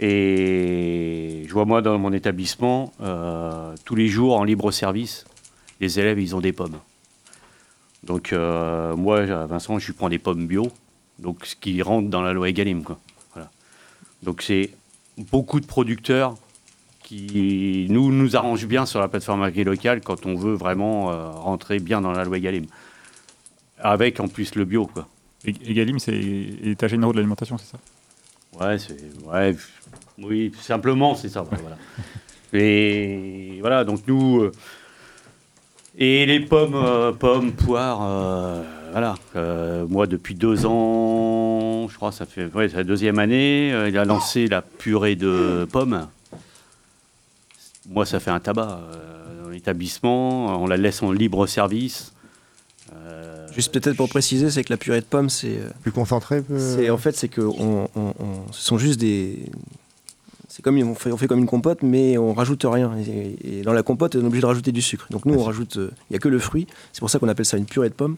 Et 0.00 1.44
je 1.46 1.52
vois, 1.52 1.64
moi, 1.64 1.82
dans 1.82 1.98
mon 1.98 2.12
établissement, 2.12 2.92
euh, 3.00 3.74
tous 3.84 3.94
les 3.94 4.08
jours, 4.08 4.36
en 4.36 4.44
libre 4.44 4.70
service, 4.70 5.24
les 5.80 5.98
élèves, 5.98 6.20
ils 6.20 6.36
ont 6.36 6.40
des 6.40 6.52
pommes. 6.52 6.78
Donc, 8.02 8.32
euh, 8.32 8.96
moi, 8.96 9.24
Vincent, 9.46 9.78
je 9.78 9.92
prends 9.92 10.08
des 10.08 10.18
pommes 10.18 10.46
bio, 10.46 10.68
donc 11.18 11.44
ce 11.44 11.54
qui 11.54 11.80
rentre 11.82 12.08
dans 12.08 12.22
la 12.22 12.32
loi 12.32 12.48
Egalim. 12.48 12.82
Quoi. 12.82 12.98
Voilà. 13.34 13.50
Donc, 14.22 14.42
c'est 14.42 14.70
beaucoup 15.30 15.60
de 15.60 15.66
producteurs 15.66 16.34
qui 17.10 17.86
nous, 17.90 18.12
nous 18.12 18.36
arrangent 18.36 18.66
bien 18.68 18.86
sur 18.86 19.00
la 19.00 19.08
plateforme 19.08 19.42
agri-locale 19.42 20.00
quand 20.00 20.26
on 20.26 20.36
veut 20.36 20.54
vraiment 20.54 21.10
euh, 21.10 21.30
rentrer 21.30 21.80
bien 21.80 22.00
dans 22.00 22.12
la 22.12 22.22
loi 22.24 22.36
Egalim. 22.38 22.66
Avec 23.80 24.20
en 24.20 24.28
plus 24.28 24.54
le 24.54 24.64
bio, 24.64 24.86
quoi. 24.86 25.08
Et- 25.44 25.54
Egalim, 25.68 25.98
c'est 25.98 26.16
état 26.16 26.86
généraux 26.86 27.10
de 27.12 27.16
l'alimentation, 27.16 27.58
c'est 27.58 27.66
ça? 27.72 27.78
Ouais, 28.60 28.78
c'est. 28.78 28.96
Ouais, 29.26 29.56
oui, 30.22 30.52
simplement, 30.60 31.16
c'est 31.16 31.28
ça. 31.28 31.42
Voilà. 31.50 31.76
Et 32.52 33.58
voilà, 33.60 33.84
donc 33.84 34.00
nous. 34.06 34.42
euh, 34.42 34.52
et 35.98 36.24
les 36.26 36.38
pommes, 36.40 36.74
euh, 36.76 37.10
pommes, 37.12 37.52
poires, 37.52 38.00
euh, 38.02 38.62
voilà. 38.92 39.14
Moi, 39.88 40.06
depuis 40.06 40.34
deux 40.36 40.64
ans, 40.64 41.88
je 41.88 41.94
crois, 41.96 42.12
ça 42.12 42.24
fait. 42.26 42.46
Ouais, 42.54 42.68
c'est 42.68 42.76
la 42.76 42.84
deuxième 42.84 43.18
année, 43.18 43.72
il 43.88 43.98
a 43.98 44.04
lancé 44.04 44.46
la 44.46 44.62
purée 44.62 45.16
de 45.16 45.66
pommes. 45.72 46.06
Moi, 47.90 48.06
ça 48.06 48.20
fait 48.20 48.30
un 48.30 48.40
tabac 48.40 48.80
euh, 48.94 49.42
dans 49.44 49.50
l'établissement. 49.50 50.62
On 50.62 50.66
la 50.66 50.76
laisse 50.76 51.02
en 51.02 51.12
libre 51.12 51.46
service. 51.46 52.12
Euh, 52.94 53.46
Juste 53.54 53.72
peut-être 53.72 53.96
pour 53.96 54.08
préciser, 54.08 54.50
c'est 54.50 54.64
que 54.64 54.72
la 54.72 54.76
purée 54.76 55.00
de 55.00 55.04
pommes, 55.06 55.28
c'est, 55.28 55.58
euh, 55.58 55.70
Plus 55.82 55.92
concentré 55.92 56.40
peu- 56.42 56.58
c'est 56.58 56.88
en 56.90 56.98
fait, 56.98 57.16
c'est 57.16 57.28
que 57.28 57.40
on, 57.40 57.88
on- 57.96 58.14
on- 58.18 58.52
ce 58.52 58.62
sont 58.62 58.78
juste 58.78 59.00
des. 59.00 59.44
C'est 60.48 60.62
comme 60.62 60.76
on 60.78 60.94
fait, 60.94 61.12
on 61.12 61.16
fait 61.16 61.26
comme 61.28 61.38
une 61.38 61.46
compote, 61.46 61.82
mais 61.82 62.18
on 62.18 62.32
rajoute 62.34 62.64
rien. 62.64 62.92
Et, 62.98 63.58
et 63.58 63.62
dans 63.62 63.72
la 63.72 63.82
compote, 63.82 64.16
on 64.16 64.20
est 64.20 64.24
obligé 64.24 64.42
de 64.42 64.46
rajouter 64.46 64.72
du 64.72 64.82
sucre. 64.82 65.06
Donc 65.10 65.24
nous, 65.24 65.34
on 65.34 65.44
rajoute. 65.44 65.76
euh, 65.76 65.90
Il 66.08 66.12
n'y 66.12 66.16
a 66.16 66.18
que 66.18 66.28
le 66.28 66.38
fruit. 66.40 66.66
C'est 66.92 67.00
pour 67.00 67.10
ça 67.10 67.18
qu'on 67.18 67.28
appelle 67.28 67.46
ça 67.46 67.56
une 67.56 67.66
purée 67.66 67.88
de 67.88 67.94
pommes. 67.94 68.16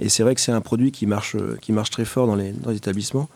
Et 0.00 0.08
c'est 0.10 0.22
vrai 0.22 0.34
que 0.34 0.40
c'est 0.42 0.52
un 0.52 0.60
produit 0.60 0.92
qui 0.92 1.06
marche, 1.06 1.36
euh, 1.36 1.56
qui 1.60 1.72
marche 1.72 1.90
très 1.90 2.04
fort 2.04 2.26
dans 2.26 2.34
les, 2.34 2.52
dans 2.52 2.70
les 2.70 2.76
établissements. 2.76 3.28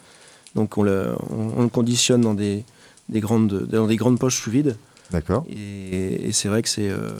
Donc 0.54 0.76
on 0.78 0.82
le, 0.82 1.14
on, 1.30 1.52
on 1.58 1.62
le 1.62 1.68
conditionne 1.68 2.20
dans 2.22 2.34
des, 2.34 2.64
des 3.08 3.20
grandes, 3.20 3.66
dans 3.66 3.86
des 3.86 3.96
grandes 3.96 4.18
poches 4.18 4.40
sous 4.42 4.50
vide. 4.50 4.76
D'accord. 5.10 5.44
Et, 5.48 6.28
et 6.28 6.32
c'est 6.32 6.48
vrai 6.48 6.62
que 6.62 6.68
c'est. 6.68 6.88
euh, 6.88 7.10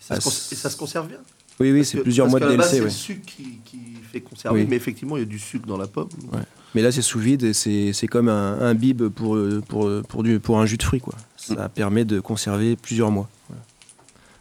Ça 0.00 0.16
se 0.20 0.24
cons- 0.24 0.52
et 0.52 0.56
ça 0.56 0.70
se 0.70 0.76
conserve 0.76 1.08
bien 1.08 1.18
oui, 1.60 1.72
oui, 1.72 1.84
c'est 1.84 1.98
plusieurs 1.98 2.28
parce 2.28 2.40
mois 2.40 2.48
de 2.50 2.54
DLC. 2.54 2.68
C'est 2.70 2.78
ouais. 2.78 2.84
le 2.84 2.90
sucre 2.90 3.26
qui, 3.26 3.58
qui 3.64 3.78
fait 4.12 4.20
conserver, 4.20 4.60
Oui. 4.60 4.66
mais 4.70 4.76
effectivement, 4.76 5.16
il 5.16 5.20
y 5.20 5.22
a 5.24 5.26
du 5.26 5.40
sucre 5.40 5.66
dans 5.66 5.76
la 5.76 5.88
pomme. 5.88 6.08
Ouais. 6.32 6.38
Mais 6.76 6.82
là, 6.82 6.92
c'est 6.92 7.02
sous 7.02 7.18
vide 7.18 7.42
et 7.42 7.52
c'est 7.52 7.92
c'est 7.92 8.06
comme 8.06 8.28
un, 8.28 8.60
un 8.60 8.74
bib 8.74 9.02
pour, 9.08 9.34
euh, 9.34 9.60
pour, 9.66 9.88
euh, 9.88 10.04
pour, 10.08 10.22
du, 10.22 10.38
pour 10.38 10.60
un 10.60 10.66
jus 10.66 10.76
de 10.76 10.84
fruits. 10.84 11.00
Quoi. 11.00 11.14
Ça 11.36 11.68
permet 11.68 12.04
de 12.04 12.20
conserver 12.20 12.76
plusieurs 12.76 13.10
mois. 13.10 13.28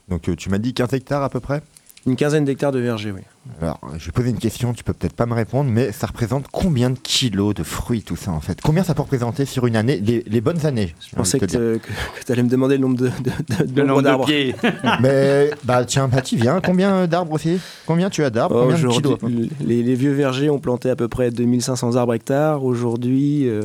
Donc, 0.10 0.30
tu 0.38 0.50
m'as 0.52 0.60
dit 0.60 0.76
15 0.76 0.94
hectares 0.94 1.24
à 1.24 1.30
peu 1.32 1.40
près? 1.40 1.64
Une 2.08 2.16
quinzaine 2.16 2.46
d'hectares 2.46 2.72
de 2.72 2.80
verger, 2.80 3.12
oui. 3.12 3.20
Alors, 3.62 3.80
je 3.98 4.06
vais 4.06 4.12
poser 4.12 4.30
une 4.30 4.38
question, 4.40 4.74
tu 4.74 4.84
peux 4.84 4.94
peut-être 4.94 5.14
pas 5.14 5.26
me 5.26 5.34
répondre, 5.34 5.70
mais 5.70 5.92
ça 5.92 6.08
représente 6.08 6.46
combien 6.52 6.90
de 6.90 6.98
kilos 6.98 7.54
de 7.54 7.64
fruits 7.64 8.02
tout 8.02 8.16
ça 8.16 8.32
en 8.32 8.40
fait? 8.40 8.60
Combien 8.62 8.84
ça 8.84 8.94
peut 8.94 9.02
représenter 9.02 9.46
sur 9.46 9.68
une 9.68 9.76
année 9.76 10.00
les, 10.00 10.24
les 10.26 10.42
bonnes 10.42 10.66
années 10.66 10.96
Je 11.10 11.16
pensais 11.16 11.38
que, 11.40 11.46
tu 11.46 12.32
allais 12.32 12.44
me 12.44 12.50
demander 12.50 12.76
le 12.78 12.82
nombre 12.82 12.98
de, 12.98 13.08
de, 13.10 13.66
de- 13.66 13.82
le 13.82 13.88
nombre 13.88 14.26
pieds. 14.26 14.56
mais 15.02 15.52
bah 15.66 15.84
tiens, 15.86 16.08
Patty, 16.08 16.38
viens. 16.38 16.62
Combien 16.62 17.08
d'arbres 17.08 17.34
aussi? 17.34 17.60
Combien 17.86 18.10
tu 18.10 18.24
as 18.24 18.30
d'arbres? 18.30 18.56
Oh, 18.58 18.62
Combien 18.64 18.78
de 18.82 18.88
aujourd'hui, 18.88 19.30
kilos? 19.30 19.50
les, 19.66 19.84
les 19.84 19.96
vieux 19.96 20.14
vergers 20.14 20.50
ont 20.50 20.60
planté 20.60 20.90
à 20.90 20.96
peu 20.96 21.08
près 21.10 21.30
2500 21.32 21.96
arbres 21.98 22.14
hectares. 22.14 22.64
Aujourd'hui, 22.64 23.48
euh, 23.50 23.64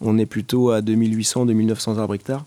on 0.00 0.16
est 0.18 0.26
plutôt 0.26 0.70
à 0.70 0.80
2800-2900 0.80 1.98
arbres 1.98 2.14
hectares. 2.14 2.44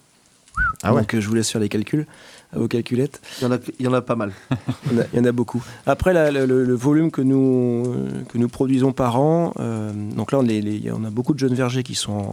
Ah 0.84 0.94
ouais. 0.94 1.02
Donc 1.02 1.14
euh, 1.16 1.22
je 1.22 1.28
vous 1.28 1.36
laisse 1.36 1.50
faire 1.50 1.62
les 1.62 1.70
calculs, 1.70 2.06
à 2.53 2.60
vos 2.60 2.67
calculettes. 2.67 3.22
Il 3.39 3.43
y 3.45 3.48
en 3.48 3.51
a, 3.51 3.57
il 3.79 3.86
y 3.86 3.88
en 3.88 3.93
a 3.93 4.01
pas 4.01 4.15
mal. 4.15 4.31
Il 4.91 4.93
y 4.93 5.00
en 5.00 5.01
a- 5.01 5.05
il 5.13 5.17
y 5.17 5.22
en 5.22 5.25
a 5.25 5.31
beaucoup. 5.31 5.63
Après, 5.86 6.13
la- 6.13 6.31
le, 6.31 6.45
le- 6.45 6.63
le 6.63 6.74
volume 6.75 7.10
que 7.12 7.22
nous, 7.22 7.83
que 8.29 8.38
nous 8.38 8.48
produisons 8.50 8.91
par 8.93 9.19
an, 9.19 9.53
euh, 9.60 9.91
donc 10.15 10.31
là, 10.31 10.39
on, 10.39 10.43
les- 10.43 10.62
les- 10.62 10.91
on 10.91 11.03
a 11.03 11.10
beaucoup 11.10 11.33
de 11.33 11.39
jeunes 11.39 11.55
vergers 11.55 11.83
qui 11.83 11.95
sont 11.95 12.31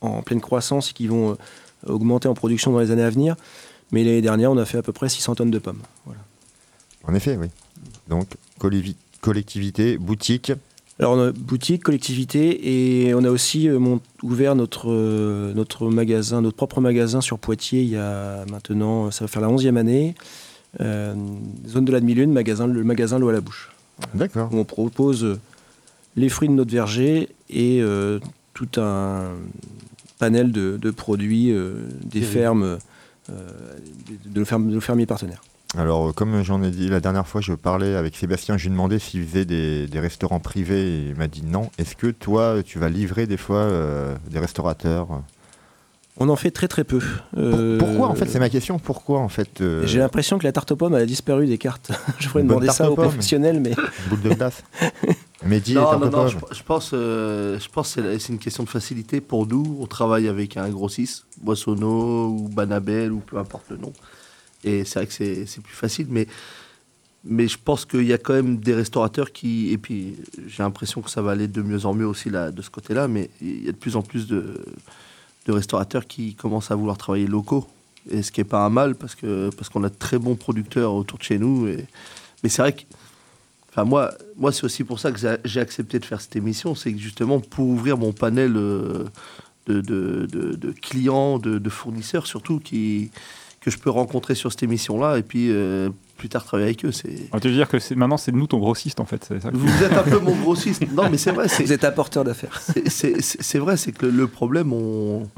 en, 0.00 0.08
en 0.08 0.22
pleine 0.22 0.40
croissance 0.40 0.90
et 0.90 0.92
qui 0.92 1.06
vont 1.06 1.32
euh, 1.32 1.92
augmenter 1.92 2.28
en 2.28 2.34
production 2.34 2.72
dans 2.72 2.78
les 2.80 2.90
années 2.90 3.02
à 3.02 3.10
venir. 3.10 3.36
Mais 3.92 4.02
l'année 4.02 4.22
dernière, 4.22 4.50
on 4.50 4.56
a 4.58 4.64
fait 4.64 4.78
à 4.78 4.82
peu 4.82 4.92
près 4.92 5.08
600 5.08 5.34
tonnes 5.36 5.50
de 5.50 5.58
pommes. 5.58 5.82
Voilà. 6.06 6.20
En 7.06 7.14
effet, 7.14 7.36
oui. 7.40 7.48
Donc, 8.08 8.28
collectivité, 9.20 9.98
boutique, 9.98 10.52
Alors, 11.00 11.14
on 11.16 11.20
a 11.28 11.32
boutique, 11.32 11.82
collectivité, 11.82 13.06
et 13.08 13.14
on 13.14 13.24
a 13.24 13.30
aussi 13.30 13.68
euh, 13.68 13.78
mon- 13.80 14.00
ouvert 14.22 14.54
notre, 14.54 14.90
euh, 14.90 15.52
notre 15.54 15.88
magasin, 15.90 16.40
notre 16.40 16.56
propre 16.56 16.80
magasin 16.80 17.20
sur 17.20 17.38
Poitiers 17.40 17.82
il 17.82 17.88
y 17.90 17.96
a 17.96 18.44
maintenant, 18.50 19.10
ça 19.10 19.24
va 19.24 19.28
faire 19.28 19.42
la 19.42 19.48
11e 19.48 19.76
année. 19.76 20.14
Euh, 20.80 21.14
zone 21.68 21.84
de 21.84 21.92
la 21.92 22.00
demi-lune, 22.00 22.32
magasin, 22.32 22.66
le 22.66 22.82
magasin 22.84 23.18
L'eau 23.18 23.28
à 23.28 23.32
la 23.32 23.40
bouche, 23.40 23.70
D'accord. 24.14 24.48
où 24.52 24.56
on 24.58 24.64
propose 24.64 25.24
euh, 25.24 25.38
les 26.16 26.28
fruits 26.28 26.48
de 26.48 26.54
notre 26.54 26.72
verger 26.72 27.28
et 27.50 27.80
euh, 27.80 28.18
tout 28.54 28.68
un 28.80 29.30
panel 30.18 30.52
de, 30.52 30.76
de 30.80 30.90
produits 30.90 31.50
euh, 31.52 31.74
des 32.04 32.22
fermes, 32.22 32.78
euh, 33.30 33.34
de, 34.26 34.38
nos 34.40 34.44
fermes- 34.44 34.68
de 34.68 34.74
nos 34.74 34.80
fermiers 34.80 35.06
partenaires. 35.06 35.42
Alors, 35.76 36.08
euh, 36.08 36.12
comme 36.12 36.42
j'en 36.42 36.62
ai 36.62 36.70
dit 36.70 36.88
la 36.88 37.00
dernière 37.00 37.26
fois, 37.26 37.40
je 37.40 37.52
parlais 37.52 37.94
avec 37.96 38.16
Sébastien, 38.16 38.56
je 38.56 38.64
lui 38.64 38.70
demandais 38.70 38.98
s'il 38.98 39.24
faisait 39.26 39.44
des, 39.44 39.86
des 39.86 40.00
restaurants 40.00 40.40
privés 40.40 40.82
et 40.98 41.08
il 41.10 41.16
m'a 41.16 41.26
dit 41.28 41.42
non. 41.44 41.70
Est-ce 41.78 41.96
que 41.96 42.08
toi, 42.08 42.56
tu 42.64 42.78
vas 42.78 42.88
livrer 42.88 43.26
des 43.26 43.36
fois 43.36 43.58
euh, 43.58 44.14
des 44.30 44.38
restaurateurs? 44.38 45.08
On 46.16 46.28
en 46.28 46.36
fait 46.36 46.52
très 46.52 46.68
très 46.68 46.84
peu. 46.84 47.00
Euh, 47.36 47.76
Pourquoi 47.78 48.06
en 48.06 48.14
fait? 48.14 48.26
C'est 48.26 48.38
ma 48.38 48.48
question. 48.48 48.78
Pourquoi 48.78 49.18
en 49.18 49.28
fait 49.28 49.60
euh, 49.60 49.84
J'ai 49.84 49.98
l'impression 49.98 50.38
que 50.38 50.44
la 50.44 50.52
tarte 50.52 50.70
aux 50.70 50.76
pommes 50.76 50.94
elle 50.94 51.02
a 51.02 51.06
disparu 51.06 51.46
des 51.48 51.58
cartes. 51.58 51.90
Je 52.20 52.28
pourrais 52.28 52.44
demander 52.44 52.68
ça 52.68 52.88
aux 52.88 52.94
professionnels, 52.94 53.58
mais 53.58 53.72
boule 54.08 54.20
de 54.22 54.32
glace 54.34 54.62
Non, 55.44 55.98
non, 55.98 56.06
aux 56.06 56.10
non, 56.10 56.28
je, 56.28 56.62
pense, 56.62 56.92
euh, 56.94 57.58
je 57.58 57.68
pense 57.68 57.88
que 57.96 58.00
c'est 58.00 58.08
la- 58.08 58.18
c'est 58.18 58.32
une 58.32 58.38
question 58.38 58.62
de 58.62 58.68
facilité 58.68 59.20
pour 59.20 59.46
nous. 59.46 59.76
On 59.80 59.86
travaille 59.86 60.26
avec 60.28 60.56
un 60.56 60.70
grossiste, 60.70 61.26
Boissonneau 61.42 62.28
ou 62.28 62.48
Banabel 62.48 63.12
ou 63.12 63.18
peu 63.18 63.36
importe 63.36 63.64
le 63.70 63.76
nom. 63.76 63.92
Et 64.64 64.84
c'est 64.84 64.98
vrai 64.98 65.06
que 65.06 65.12
c'est 65.12 65.60
plus 65.62 65.74
facile, 65.74 66.06
mais, 66.10 66.26
mais 67.24 67.48
je 67.48 67.58
pense 67.62 67.84
qu'il 67.84 68.04
y 68.04 68.12
a 68.12 68.18
quand 68.18 68.34
même 68.34 68.56
des 68.58 68.74
restaurateurs 68.74 69.32
qui. 69.32 69.70
Et 69.72 69.78
puis 69.78 70.16
j'ai 70.46 70.62
l'impression 70.62 71.02
que 71.02 71.10
ça 71.10 71.22
va 71.22 71.32
aller 71.32 71.48
de 71.48 71.62
mieux 71.62 71.86
en 71.86 71.94
mieux 71.94 72.06
aussi 72.06 72.30
là, 72.30 72.50
de 72.50 72.62
ce 72.62 72.70
côté-là, 72.70 73.08
mais 73.08 73.30
il 73.40 73.64
y 73.64 73.68
a 73.68 73.72
de 73.72 73.76
plus 73.76 73.96
en 73.96 74.02
plus 74.02 74.26
de, 74.26 74.64
de 75.46 75.52
restaurateurs 75.52 76.06
qui 76.06 76.34
commencent 76.34 76.70
à 76.70 76.74
vouloir 76.74 76.96
travailler 76.98 77.26
locaux. 77.26 77.66
Et 78.10 78.22
ce 78.22 78.30
qui 78.32 78.40
n'est 78.40 78.44
pas 78.44 78.64
un 78.64 78.70
mal 78.70 78.94
parce 78.96 79.14
que 79.14 79.50
parce 79.56 79.68
qu'on 79.70 79.84
a 79.84 79.88
de 79.88 79.94
très 79.94 80.18
bons 80.18 80.34
producteurs 80.36 80.92
autour 80.92 81.18
de 81.18 81.24
chez 81.24 81.38
nous. 81.38 81.66
Mais 82.42 82.48
c'est 82.48 82.62
vrai 82.62 82.72
que 82.72 82.82
Enfin, 83.76 83.84
moi, 83.84 84.14
moi 84.36 84.52
c'est 84.52 84.62
aussi 84.62 84.84
pour 84.84 85.00
ça 85.00 85.10
que 85.10 85.18
j'ai- 85.44 85.58
accepté 85.60 85.98
de 85.98 86.04
faire 86.04 86.20
cette 86.20 86.36
émission. 86.36 86.76
C'est 86.76 86.96
justement 86.96 87.40
pour 87.40 87.66
ouvrir 87.66 87.98
mon 87.98 88.12
panel 88.12 88.56
euh, 88.56 89.02
de, 89.66 89.80
de- 89.80 90.70
clients, 90.80 91.40
de 91.40 91.68
fournisseurs 91.70 92.28
surtout, 92.28 92.60
qui, 92.60 93.10
que 93.64 93.70
je 93.70 93.78
peux 93.78 93.90
rencontrer 93.90 94.34
sur 94.34 94.50
cette 94.52 94.62
émission-là 94.62 95.16
et 95.18 95.22
puis 95.22 95.48
euh, 95.50 95.88
plus 96.18 96.28
tard 96.28 96.44
travailler 96.44 96.68
avec 96.68 96.84
eux. 96.84 96.92
C'est... 96.92 97.28
On 97.32 97.36
va 97.36 97.40
te 97.40 97.48
dire 97.48 97.66
que 97.68 97.78
c'est- 97.78 97.94
maintenant, 97.94 98.16
c'est 98.18 98.32
nous 98.32 98.46
ton 98.46 98.58
grossiste, 98.58 99.00
en 99.00 99.04
fait. 99.06 99.24
C'est 99.26 99.40
ça 99.40 99.50
que- 99.50 99.56
Vous 99.56 99.82
êtes 99.82 99.92
un 99.94 100.02
peu 100.02 100.18
mon 100.18 100.34
grossiste. 100.36 100.82
Non, 100.92 101.08
mais 101.10 101.16
c'est 101.18 101.32
vrai. 101.32 101.48
C'est, 101.48 101.64
vous 101.64 101.72
êtes 101.72 101.84
apporteur 101.84 102.24
d'affaires. 102.24 102.60
c'est, 102.62 102.88
c'est- 102.90 103.20
c'est- 103.22 103.42
c'est 103.42 103.58
vrai, 103.58 103.76
c'est 103.76 103.92
que 103.92 104.04
le, 104.06 104.12
le 104.12 104.26
problème, 104.28 104.72
on... 104.72 105.28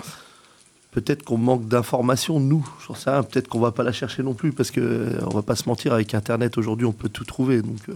peut-être 0.91 1.23
qu'on 1.25 1.39
manque 1.39 1.69
d'informations, 1.69 2.41
nous. 2.41 2.67
J'en 2.87 2.95
sais 2.95 3.11
rien, 3.11 3.23
peut-être 3.23 3.49
qu'on 3.49 3.61
va 3.61 3.71
pas 3.73 3.83
la 3.85 3.93
chercher 3.93 4.23
non 4.23 4.35
plus, 4.35 4.53
parce 4.53 4.71
que 4.71 5.19
on 5.27 5.31
va 5.35 5.43
pas 5.43 5.55
se 5.57 5.69
mentir, 5.69 5.93
avec 5.93 6.15
Internet 6.15 6.59
aujourd'hui, 6.59 6.87
on 6.87 6.93
peut 6.93 7.09
tout 7.09 7.25
trouver. 7.25 7.63
Donc, 7.63 7.79
euh, 7.89 7.95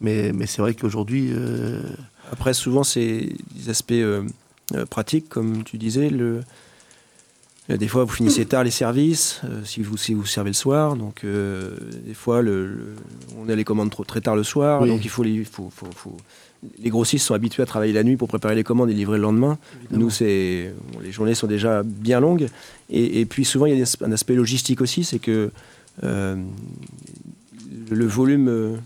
mais, 0.00 0.32
mais 0.34 0.46
c'est 0.46 0.60
vrai 0.62 0.74
qu'aujourd'hui, 0.74 1.30
euh, 1.32 1.80
Après, 2.32 2.52
souvent, 2.54 2.84
c'est 2.84 3.30
des 3.54 3.70
aspects 3.70 3.92
euh, 3.92 4.24
euh, 4.74 4.84
pratiques, 4.84 5.28
comme 5.28 5.62
tu 5.64 5.78
disais. 5.78 6.10
Le... 6.10 6.42
euh, 7.70 7.76
Des 7.76 7.88
fois, 7.88 8.04
vous 8.04 8.12
finissez 8.12 8.44
tard 8.46 8.64
les 8.64 8.70
services, 8.70 9.40
euh, 9.44 9.62
si, 9.64 9.82
vous, 9.82 9.96
si 9.96 10.14
vous 10.14 10.26
servez 10.26 10.50
le 10.50 10.54
soir. 10.54 10.96
Donc, 10.96 11.24
euh, 11.24 11.76
des 12.06 12.14
fois, 12.14 12.42
le, 12.42 12.66
le- 12.66 12.96
on 13.38 13.48
a 13.48 13.54
les 13.54 13.64
commandes 13.64 13.90
trop, 13.90 14.04
très 14.04 14.20
tard 14.20 14.36
le 14.36 14.42
soir. 14.44 14.82
Oui. 14.82 14.88
Donc, 14.88 15.04
il 15.04 15.08
faut 15.10 15.22
les, 15.22 15.44
faut, 15.44 15.70
faut- 15.74 15.86
faut- 15.94 16.16
les 16.82 16.90
grossistes 16.90 17.26
sont 17.26 17.34
habitués 17.34 17.62
à 17.62 17.66
travailler 17.66 17.92
la 17.92 18.02
nuit 18.02 18.16
pour 18.16 18.28
préparer 18.28 18.54
les 18.54 18.64
commandes 18.64 18.90
et 18.90 18.94
livrer 18.94 19.18
le 19.18 19.22
lendemain. 19.22 19.58
Nous, 19.90 20.10
c'est 20.10 20.72
bon, 20.92 21.00
les 21.00 21.12
journées 21.12 21.34
sont 21.34 21.46
déjà 21.46 21.82
bien 21.84 22.18
longues. 22.18 22.48
Et, 22.90 23.20
et 23.20 23.26
puis, 23.26 23.44
souvent, 23.44 23.66
il 23.66 23.78
y 23.78 23.82
a 23.82 23.86
un 24.04 24.12
aspect 24.12 24.34
logistique 24.34 24.80
aussi 24.80 25.04
c'est 25.04 25.18
que 25.18 25.50
euh, 26.02 26.36
le, 27.90 28.06
volume 28.06 28.78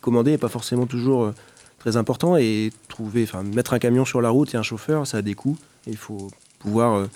commandé 0.00 0.32
n'est 0.32 0.38
pas 0.38 0.48
forcément 0.48 0.86
toujours 0.86 1.32
très 1.78 1.96
important. 1.96 2.36
Et 2.36 2.72
trouver, 2.88 3.26
mettre 3.54 3.72
un 3.74 3.78
camion 3.78 4.04
sur 4.04 4.20
la 4.20 4.30
route 4.30 4.52
et 4.54 4.56
un 4.56 4.62
chauffeur, 4.62 5.06
ça 5.06 5.18
a 5.18 5.22
des 5.22 5.34
coûts. 5.34 5.56
Il 5.86 5.96
faut 5.96 6.30
pouvoir 6.62 6.94
euh, 6.94 7.06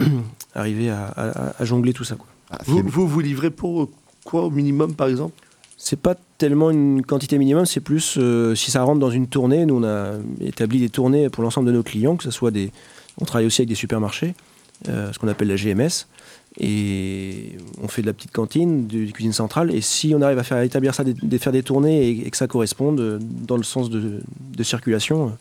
arriver 0.54 0.90
à, 0.90 1.06
à- 1.06 1.62
à 1.62 1.64
jongler 1.64 1.92
tout 1.92 2.04
ça. 2.04 2.16
Quoi. 2.16 2.26
Ah, 2.50 2.58
vous, 2.66 2.82
vous, 2.84 3.08
vous 3.08 3.20
livrez 3.20 3.50
pour 3.50 3.82
euh, 3.82 3.88
quoi 4.24 4.42
au 4.44 4.50
minimum, 4.50 4.94
par 4.94 5.08
exemple? 5.08 5.34
C'est 5.78 6.00
pas 6.00 6.14
tellement 6.38 6.70
une 6.70 7.04
quantité 7.04 7.36
minimum, 7.38 7.66
c'est 7.66 7.80
plus 7.80 8.16
euh, 8.18 8.54
si 8.54 8.70
ça 8.70 8.82
rentre 8.82 8.98
dans 9.00 9.10
une 9.10 9.26
tournée. 9.26 9.66
Nous, 9.66 9.76
on 9.76 9.84
a 9.84 10.12
établi 10.40 10.80
des 10.80 10.88
tournées 10.88 11.28
pour 11.28 11.42
l'ensemble 11.42 11.66
de 11.66 11.72
nos 11.72 11.82
clients, 11.82 12.16
que 12.16 12.24
ce 12.24 12.30
soit 12.30 12.50
des. 12.50 12.70
On 13.20 13.24
travaille 13.24 13.46
aussi 13.46 13.60
avec 13.62 13.68
des 13.68 13.74
supermarchés, 13.74 14.34
euh, 14.88 15.12
ce 15.12 15.18
qu'on 15.18 15.28
appelle 15.28 15.48
la 15.48 15.56
GMS. 15.56 16.06
Et 16.58 17.58
on 17.82 17.88
fait 17.88 18.00
de 18.00 18.06
la 18.06 18.14
petite 18.14 18.32
cantine, 18.32 18.86
de, 18.86 19.04
de 19.04 19.10
cuisine 19.10 19.32
centrale. 19.34 19.74
Et 19.74 19.82
si 19.82 20.14
on 20.16 20.22
arrive 20.22 20.38
à 20.38 20.42
faire 20.42 20.60
établir 20.62 20.94
ça, 20.94 21.04
des, 21.04 21.12
des- 21.12 21.38
faire 21.38 21.52
des 21.52 21.62
tournées 21.62 22.08
et, 22.08 22.26
et 22.26 22.30
que 22.30 22.36
ça 22.36 22.46
corresponde 22.46 23.18
dans 23.46 23.58
le 23.58 23.62
sens 23.62 23.90
de, 23.90 24.20
de 24.40 24.62
circulation, 24.62 25.36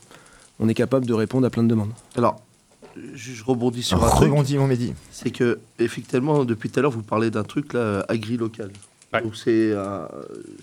on 0.60 0.68
est 0.68 0.74
capable 0.74 1.06
de 1.06 1.14
répondre 1.14 1.48
à 1.48 1.50
plein 1.50 1.64
de 1.64 1.70
demandes. 1.70 1.92
Alors, 2.18 2.42
je, 3.16 3.34
je 3.34 3.44
rebondis 3.44 3.84
sur 3.84 4.04
un 4.04 4.10
truc. 4.10 4.30
Rebondis 4.30 4.58
mon 4.58 4.68
Mehdi. 4.68 4.94
C'est 5.12 5.32
que, 5.32 5.60
effectivement, 5.80 6.46
depuis 6.46 6.70
tout 6.70 6.80
à 6.80 6.82
l'heure, 6.82 6.92
vous 6.92 7.04
parlez 7.04 7.30
d'un 7.32 7.44
truc, 7.44 7.74
là, 7.74 8.06
agri-local. 8.10 8.72
Ouais. 9.14 9.22
Donc, 9.22 9.36
c'est 9.36 9.74
un, 9.74 10.08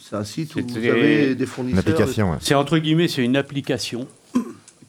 c'est 0.01 0.17
un 0.17 0.25
site 0.25 0.55
où 0.57 0.61
vous 0.67 0.77
avez 0.77 1.35
des 1.35 1.45
Une 1.45 1.47
fournisseurs. 1.47 1.81
application. 1.81 2.31
ouais. 2.33 2.37
C'est 2.41 2.55
entre 2.55 2.79
guillemets, 2.79 3.09
c'est 3.09 3.23
une 3.25 3.37
application 3.37 4.07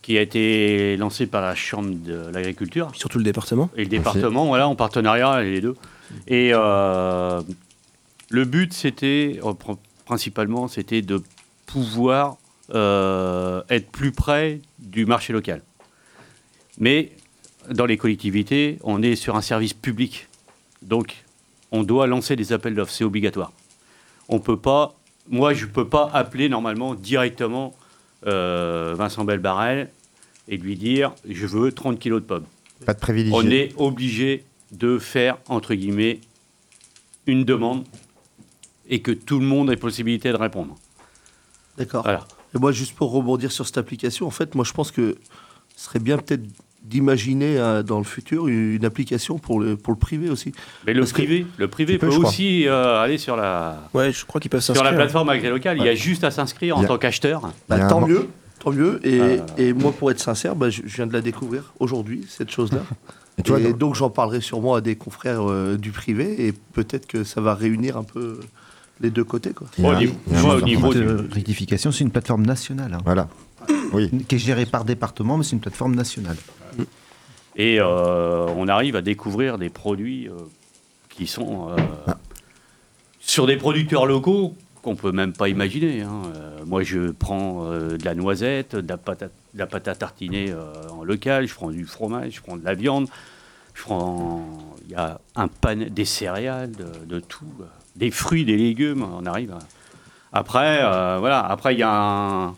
qui 0.01 0.17
a 0.17 0.21
été 0.21 0.97
lancée 0.97 1.27
par 1.27 1.41
la 1.41 1.55
Chambre 1.55 1.95
de 1.95 2.27
l'agriculture 2.33 2.91
Surtout 2.93 3.19
le 3.19 3.23
département. 3.23 3.69
et 3.77 3.83
le 3.83 3.89
département, 3.89 4.47
voilà, 4.47 4.67
en 4.67 4.75
partenariat, 4.75 5.41
les 5.43 5.61
deux. 5.61 5.75
Et 6.27 6.49
euh, 6.53 7.41
le 8.29 8.43
but, 8.45 8.73
c'était, 8.73 9.39
euh, 9.43 9.51
pr- 9.53 9.77
principalement, 10.05 10.67
c'était 10.67 11.01
de 11.01 11.21
pouvoir 11.65 12.35
euh, 12.75 13.61
être 13.69 13.89
plus 13.91 14.11
près 14.11 14.59
du 14.79 15.05
marché 15.05 15.31
local. 15.31 15.61
Mais 16.79 17.11
dans 17.69 17.85
les 17.85 17.97
collectivités, 17.97 18.79
on 18.83 19.01
est 19.01 19.15
sur 19.15 19.35
un 19.35 19.41
service 19.41 19.73
public. 19.73 20.27
Donc, 20.81 21.23
on 21.71 21.83
doit 21.83 22.07
lancer 22.07 22.35
des 22.35 22.53
appels 22.53 22.75
d'offres, 22.75 22.91
c'est 22.91 23.03
obligatoire. 23.03 23.51
On 24.29 24.39
peut 24.39 24.57
pas, 24.57 24.95
moi, 25.29 25.53
je 25.53 25.65
ne 25.65 25.71
peux 25.71 25.87
pas 25.87 26.09
appeler 26.13 26.49
normalement 26.49 26.95
directement 26.95 27.73
euh, 28.25 28.93
Vincent 28.97 29.25
Belbarel 29.25 29.89
et 30.47 30.57
lui 30.57 30.75
dire 30.75 31.13
je 31.27 31.45
veux 31.45 31.71
30 31.71 31.99
kilos 31.99 32.21
de 32.21 32.25
pommes 32.25 32.45
Pas 32.85 32.93
de 32.93 32.99
privilégié. 32.99 33.35
on 33.37 33.49
est 33.49 33.73
obligé 33.77 34.43
de 34.71 34.97
faire, 34.97 35.37
entre 35.47 35.73
guillemets, 35.73 36.19
une 37.25 37.43
demande 37.43 37.85
et 38.89 39.01
que 39.01 39.11
tout 39.11 39.39
le 39.39 39.45
monde 39.45 39.71
ait 39.71 39.77
possibilité 39.77 40.31
de 40.31 40.37
répondre. 40.37 40.75
D'accord. 41.77 42.03
Voilà. 42.03 42.27
Et 42.55 42.59
moi, 42.59 42.71
juste 42.71 42.95
pour 42.95 43.11
rebondir 43.11 43.51
sur 43.51 43.65
cette 43.65 43.77
application, 43.77 44.27
en 44.27 44.31
fait, 44.31 44.55
moi, 44.55 44.65
je 44.65 44.73
pense 44.73 44.91
que 44.91 45.17
ce 45.75 45.85
serait 45.85 45.99
bien 45.99 46.17
peut-être 46.17 46.43
d'imaginer 46.83 47.57
euh, 47.57 47.81
dans 47.83 47.97
le 47.97 48.03
futur 48.03 48.47
une 48.47 48.83
application 48.85 49.37
pour 49.39 49.59
le, 49.59 49.77
pour 49.77 49.93
le 49.93 49.99
privé 49.99 50.29
aussi. 50.29 50.51
Mais 50.85 50.93
le 50.93 51.01
Parce 51.01 51.11
que- 51.13 51.17
privé, 51.17 51.45
le 51.57 51.67
privé 51.67 51.97
peut 51.97 52.07
aussi 52.07 52.67
euh, 52.67 52.99
aller 53.01 53.17
sur 53.17 53.35
la, 53.35 53.81
Ouais, 53.93 54.11
je 54.11 54.25
crois 54.25 54.41
peuvent 54.41 54.61
sur 54.61 54.83
la 54.83 54.93
plateforme 54.93 55.29
agrélocale. 55.29 55.77
Il 55.79 55.85
y 55.85 55.89
a 55.89 55.95
juste 55.95 56.23
à 56.23 56.31
s'inscrire 56.31 56.77
en 56.77 56.83
tant 56.83 56.97
qu'acheteur. 56.97 57.51
Bah, 57.69 57.87
tant 57.87 58.05
mieux, 58.05 58.27
tant 58.59 58.71
mieux. 58.71 58.99
Et, 59.03 59.19
Euh. 59.19 59.37
et 59.57 59.73
moi, 59.73 59.91
pour 59.91 60.11
être 60.11 60.19
sincère, 60.19 60.55
bah, 60.55 60.69
je, 60.69 60.81
je 60.85 60.95
viens 60.95 61.07
de 61.07 61.13
la 61.13 61.21
découvrir 61.21 61.73
aujourd'hui, 61.79 62.25
cette 62.29 62.51
chose-là. 62.51 62.79
Et 63.39 63.41
vois, 63.49 63.59
donc, 63.73 63.95
j'en 63.95 64.09
parlerai 64.11 64.41
sûrement 64.41 64.75
à 64.75 64.81
des 64.81 64.95
confrères 64.95 65.49
euh, 65.49 65.77
du 65.77 65.89
privé 65.91 66.47
et 66.47 66.53
peut-être 66.73 67.07
que 67.07 67.23
ça 67.23 67.41
va 67.41 67.55
réunir 67.55 67.97
un 67.97 68.03
peu 68.03 68.39
les 69.01 69.09
deux 69.09 69.23
côtés. 69.23 69.51
Quoi. 69.51 69.67
Au 69.79 69.95
niveau- 69.95 70.61
niveau 70.61 70.93
euh, 70.93 71.27
rectification, 71.31 71.91
c'est 71.91 72.03
une 72.03 72.11
plateforme 72.11 72.45
nationale, 72.45 72.93
hein, 72.93 72.99
Voilà. 73.05 73.27
Qui 74.27 74.35
est 74.35 74.39
gérée 74.39 74.65
par 74.65 74.85
département, 74.85 75.37
mais 75.37 75.43
c'est 75.43 75.53
une 75.53 75.59
plateforme 75.61 75.95
nationale. 75.95 76.37
Et 77.55 77.79
euh, 77.79 78.47
on 78.57 78.67
arrive 78.67 78.95
à 78.95 79.01
découvrir 79.01 79.57
des 79.59 79.69
produits 79.69 80.27
euh, 80.27 80.33
qui 81.09 81.27
sont 81.27 81.69
euh, 81.69 81.75
sur 83.19 83.45
des 83.45 83.57
producteurs 83.57 84.05
locaux 84.05 84.55
qu'on 84.81 84.95
peut 84.95 85.11
même 85.11 85.33
pas 85.33 85.47
imaginer. 85.49 86.01
hein. 86.01 86.23
Moi, 86.65 86.83
je 86.83 87.11
prends 87.11 87.69
de 87.71 88.03
la 88.03 88.15
noisette, 88.15 88.75
de 88.75 88.87
la 88.89 88.97
pâte 88.97 89.23
à, 89.23 89.25
de 89.27 89.31
la 89.59 89.65
pâte 89.67 89.87
à 89.87 89.95
tartiner 89.95 90.53
en 90.91 91.03
local, 91.03 91.47
je 91.47 91.53
prends 91.53 91.69
du 91.71 91.85
fromage, 91.85 92.33
je 92.35 92.41
prends 92.41 92.57
de 92.57 92.65
la 92.65 92.73
viande, 92.73 93.07
je 93.75 93.81
prends 93.83 94.45
il 94.85 94.91
y 94.91 94.95
a 94.95 95.19
un 95.35 95.47
pan 95.47 95.75
des 95.89 96.05
céréales, 96.05 96.71
de, 96.71 96.85
de 97.05 97.19
tout, 97.21 97.45
des 97.95 98.11
fruits, 98.11 98.43
des 98.43 98.57
légumes. 98.57 99.05
On 99.17 99.25
arrive. 99.25 99.51
à- 99.53 99.59
Après, 100.33 100.79
voilà. 101.19 101.39
Après, 101.45 101.75
il 101.75 101.79
y 101.79 101.83
a 101.83 101.91
un 101.93 102.55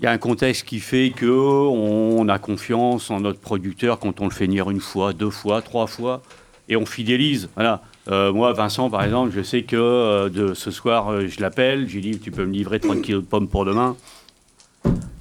il 0.00 0.04
y 0.04 0.06
a 0.06 0.10
un 0.10 0.18
contexte 0.18 0.64
qui 0.64 0.80
fait 0.80 1.10
que 1.10 1.26
on 1.26 2.28
a 2.28 2.38
confiance 2.38 3.10
en 3.10 3.20
notre 3.20 3.38
producteur 3.38 3.98
quand 4.00 4.20
on 4.20 4.24
le 4.24 4.30
fait 4.30 4.46
venir 4.46 4.70
une 4.70 4.80
fois, 4.80 5.12
deux 5.12 5.30
fois, 5.30 5.62
trois 5.62 5.86
fois, 5.86 6.22
et 6.68 6.76
on 6.76 6.84
fidélise. 6.86 7.48
Voilà. 7.54 7.82
Euh, 8.08 8.32
moi, 8.32 8.52
Vincent, 8.52 8.90
par 8.90 9.04
exemple, 9.04 9.32
je 9.34 9.42
sais 9.42 9.62
que 9.62 9.76
euh, 9.76 10.28
de 10.28 10.52
ce 10.52 10.70
soir, 10.70 11.10
euh, 11.10 11.26
je 11.28 11.40
l'appelle, 11.40 11.88
je 11.88 11.94
lui 11.94 12.00
dis 12.00 12.18
Tu 12.18 12.30
peux 12.30 12.44
me 12.44 12.52
livrer 12.52 12.80
30 12.80 13.02
kilos 13.02 13.22
de 13.22 13.28
pommes 13.28 13.48
pour 13.48 13.64
demain 13.64 13.96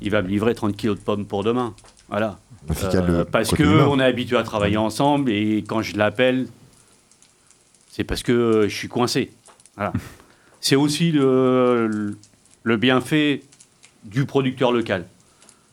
Il 0.01 0.09
va 0.09 0.21
me 0.21 0.27
livrer 0.27 0.55
30 0.55 0.75
kilos 0.75 0.97
de 0.97 1.03
pommes 1.03 1.25
pour 1.25 1.43
demain. 1.43 1.75
Voilà. 2.09 2.39
Parce 3.31 3.53
qu'on 3.53 3.99
est 3.99 4.03
habitué 4.03 4.37
à 4.37 4.43
travailler 4.43 4.77
ensemble 4.77 5.31
et 5.31 5.63
quand 5.67 5.81
je 5.81 5.97
l'appelle, 5.97 6.47
c'est 7.89 8.03
parce 8.03 8.23
que 8.23 8.65
je 8.67 8.75
suis 8.75 8.87
coincé. 8.87 9.31
Voilà. 9.75 9.93
c'est 10.59 10.75
aussi 10.75 11.11
le, 11.11 12.17
le 12.63 12.77
bienfait 12.77 13.43
du 14.05 14.25
producteur 14.25 14.71
local. 14.71 15.05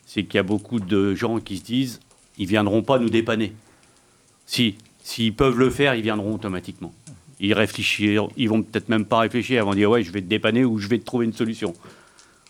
C'est 0.05 0.23
qu'il 0.23 0.35
y 0.35 0.39
a 0.39 0.43
beaucoup 0.43 0.79
de 0.79 1.15
gens 1.15 1.39
qui 1.39 1.57
se 1.57 1.63
disent 1.63 1.99
ils 2.37 2.47
viendront 2.47 2.81
pas 2.81 2.99
nous 2.99 3.09
dépanner. 3.09 3.53
Si, 4.45 4.75
s'ils 5.03 5.33
peuvent 5.33 5.57
le 5.57 5.69
faire, 5.69 5.95
ils 5.95 6.01
viendront 6.01 6.35
automatiquement. 6.35 6.93
Ils 7.39 7.53
réfléchiront, 7.53 8.29
ils 8.37 8.49
vont 8.49 8.61
peut-être 8.61 8.89
même 8.89 9.05
pas 9.05 9.19
réfléchir 9.19 9.61
avant 9.61 9.71
de 9.71 9.77
dire 9.77 9.89
ouais, 9.89 10.03
je 10.03 10.11
vais 10.11 10.21
te 10.21 10.27
dépanner 10.27 10.65
ou 10.65 10.77
je 10.77 10.87
vais 10.87 10.99
te 10.99 11.05
trouver 11.05 11.25
une 11.25 11.33
solution. 11.33 11.73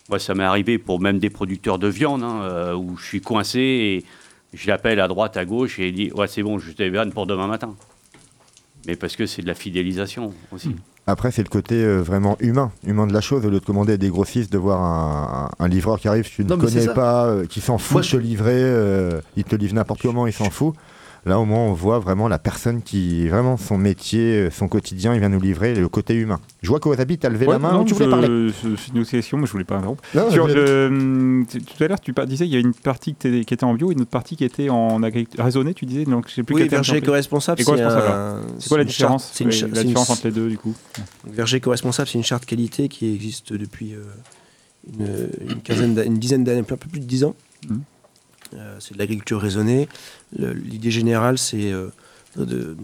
Moi, 0.08 0.18
ça 0.18 0.34
m'est 0.34 0.44
arrivé 0.44 0.78
pour 0.78 1.00
même 1.00 1.18
des 1.18 1.30
producteurs 1.30 1.78
de 1.78 1.88
viande 1.88 2.22
hein, 2.22 2.42
euh, 2.42 2.74
où 2.74 2.96
je 2.96 3.04
suis 3.04 3.20
coincé 3.20 3.60
et 3.60 4.04
je 4.52 4.66
l'appelle 4.68 5.00
à 5.00 5.08
droite, 5.08 5.36
à 5.36 5.44
gauche 5.44 5.78
et 5.78 5.88
il 5.88 5.94
dit 5.94 6.12
ouais, 6.12 6.28
c'est 6.28 6.42
bon, 6.42 6.58
je 6.58 6.72
te 6.72 6.82
dépanne 6.82 7.12
pour 7.12 7.26
demain 7.26 7.46
matin. 7.46 7.74
Mais 8.86 8.96
parce 8.96 9.16
que 9.16 9.26
c'est 9.26 9.42
de 9.42 9.46
la 9.46 9.54
fidélisation 9.54 10.34
aussi. 10.50 10.74
Après, 11.08 11.32
c'est 11.32 11.42
le 11.42 11.48
côté 11.48 11.74
euh, 11.74 12.00
vraiment 12.00 12.36
humain, 12.38 12.70
humain 12.86 13.08
de 13.08 13.12
la 13.12 13.20
chose. 13.20 13.44
Au 13.44 13.50
lieu 13.50 13.58
de 13.58 13.64
commander 13.64 13.94
à 13.94 13.96
des 13.96 14.08
grossistes, 14.08 14.52
de 14.52 14.58
voir 14.58 14.80
un, 14.80 15.48
un- 15.60 15.64
un 15.64 15.68
livreur 15.68 15.98
qui 15.98 16.06
arrive, 16.06 16.28
tu 16.30 16.44
ne 16.44 16.48
Non, 16.50 16.58
connais 16.58 16.86
pas, 16.94 17.26
euh, 17.26 17.44
qui 17.46 17.60
s'en 17.60 17.76
fout 17.76 17.92
Moi, 17.92 18.02
de 18.02 18.06
te 18.06 18.16
livrer, 18.16 18.52
euh, 18.54 19.20
il 19.36 19.42
te 19.44 19.56
livre 19.56 19.74
n'importe 19.74 20.00
comment, 20.02 20.28
il 20.28 20.32
s'en 20.32 20.48
fout. 20.50 20.74
Là, 21.24 21.38
au 21.38 21.44
moins, 21.44 21.60
on 21.60 21.72
voit 21.72 22.00
vraiment 22.00 22.26
la 22.26 22.40
personne 22.40 22.82
qui, 22.82 23.28
vraiment, 23.28 23.56
son 23.56 23.78
métier, 23.78 24.40
euh, 24.40 24.50
son 24.50 24.66
quotidien, 24.66 25.14
il 25.14 25.20
vient 25.20 25.28
nous 25.28 25.40
livrer 25.40 25.72
le 25.72 25.88
côté 25.88 26.14
humain. 26.14 26.40
Je 26.62 26.68
vois 26.68 26.80
qu'Osabi, 26.80 27.16
tu 27.16 27.26
as 27.26 27.30
levé 27.30 27.46
Ouais, 27.46 27.52
la 27.52 27.58
main, 27.60 27.72
non, 27.74 27.84
tu 27.84 27.94
voulais 27.94 28.06
je- 28.06 28.10
parler. 28.10 28.50
C'est 28.76 28.92
une 28.92 29.04
question, 29.06 29.38
mais 29.38 29.46
je 29.46 29.52
voulais 29.52 29.62
pas 29.62 29.76
interrompre. 29.76 30.02
Non, 30.16 30.30
Sur 30.32 30.48
je- 30.48 30.54
le- 30.54 30.86
hum, 30.88 31.46
tout 31.48 31.84
à 31.84 31.86
l'heure, 31.86 32.00
tu 32.00 32.12
disais 32.26 32.44
il 32.46 32.52
y 32.52 32.56
a 32.56 32.58
une 32.58 32.74
partie 32.74 33.14
qui 33.14 33.28
était, 33.28 33.44
qui 33.44 33.54
était 33.54 33.62
en 33.62 33.74
bio 33.74 33.90
et 33.90 33.94
une 33.94 34.00
autre 34.00 34.10
partie 34.10 34.34
qui 34.34 34.44
était 34.44 34.68
en 34.68 35.00
agriculture 35.04 35.44
raisonnée, 35.44 35.74
tu 35.74 35.86
disais. 35.86 36.04
Donc, 36.06 36.26
je 36.28 36.34
sais 36.34 36.42
plus 36.42 36.56
Oui, 36.56 36.66
verger 36.66 36.94
t'as 36.94 36.98
éco-responsable, 36.98 37.62
c'est 37.62 37.70
un- 37.70 38.40
quoi 38.68 38.78
la 38.78 38.84
différence 38.84 39.30
c'est 39.32 39.44
Oui, 39.44 39.60
La 39.72 39.80
une- 39.82 39.86
différence 39.86 40.10
entre 40.10 40.26
les 40.26 40.32
deux, 40.32 40.48
du 40.48 40.58
coup? 40.58 40.74
Verger 41.24 41.58
éco-responsable, 41.58 42.08
c'est 42.08 42.18
une 42.18 42.24
charte 42.24 42.46
qualité 42.46 42.88
qui 42.88 43.14
existe 43.14 43.52
depuis 43.52 43.94
euh, 43.94 44.02
une, 44.92 45.50
une 45.52 45.60
quinzaine, 45.62 45.94
d'a- 45.94 46.04
une 46.04 46.18
dizaine 46.18 46.42
d'années, 46.42 46.60
un 46.60 46.64
peu 46.64 46.76
plus 46.76 46.98
de 46.98 47.04
dix 47.04 47.22
ans. 47.22 47.36
Euh, 47.70 47.74
c'est 48.78 48.94
de 48.94 48.98
l'agriculture 48.98 49.40
raisonnée. 49.40 49.88
L'idée 50.36 50.90
générale, 50.90 51.38
c'est 51.38 51.72
euh, 51.72 51.88
de 52.36 52.76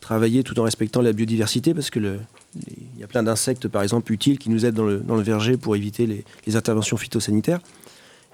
travailler 0.00 0.42
tout 0.42 0.58
en 0.58 0.64
respectant 0.64 1.00
la 1.00 1.12
biodiversité, 1.12 1.74
parce 1.74 1.90
que 1.90 2.18
il 2.66 3.00
y 3.00 3.04
a 3.04 3.06
plein 3.06 3.22
d'insectes, 3.22 3.68
par 3.68 3.82
exemple, 3.82 4.12
utiles 4.12 4.38
qui 4.38 4.50
nous 4.50 4.66
aident 4.66 4.74
dans 4.74 5.16
le, 5.16 5.22
verger 5.22 5.56
pour 5.56 5.74
éviter 5.76 6.06
les, 6.46 6.56
interventions 6.56 6.96
phytosanitaires. 6.96 7.60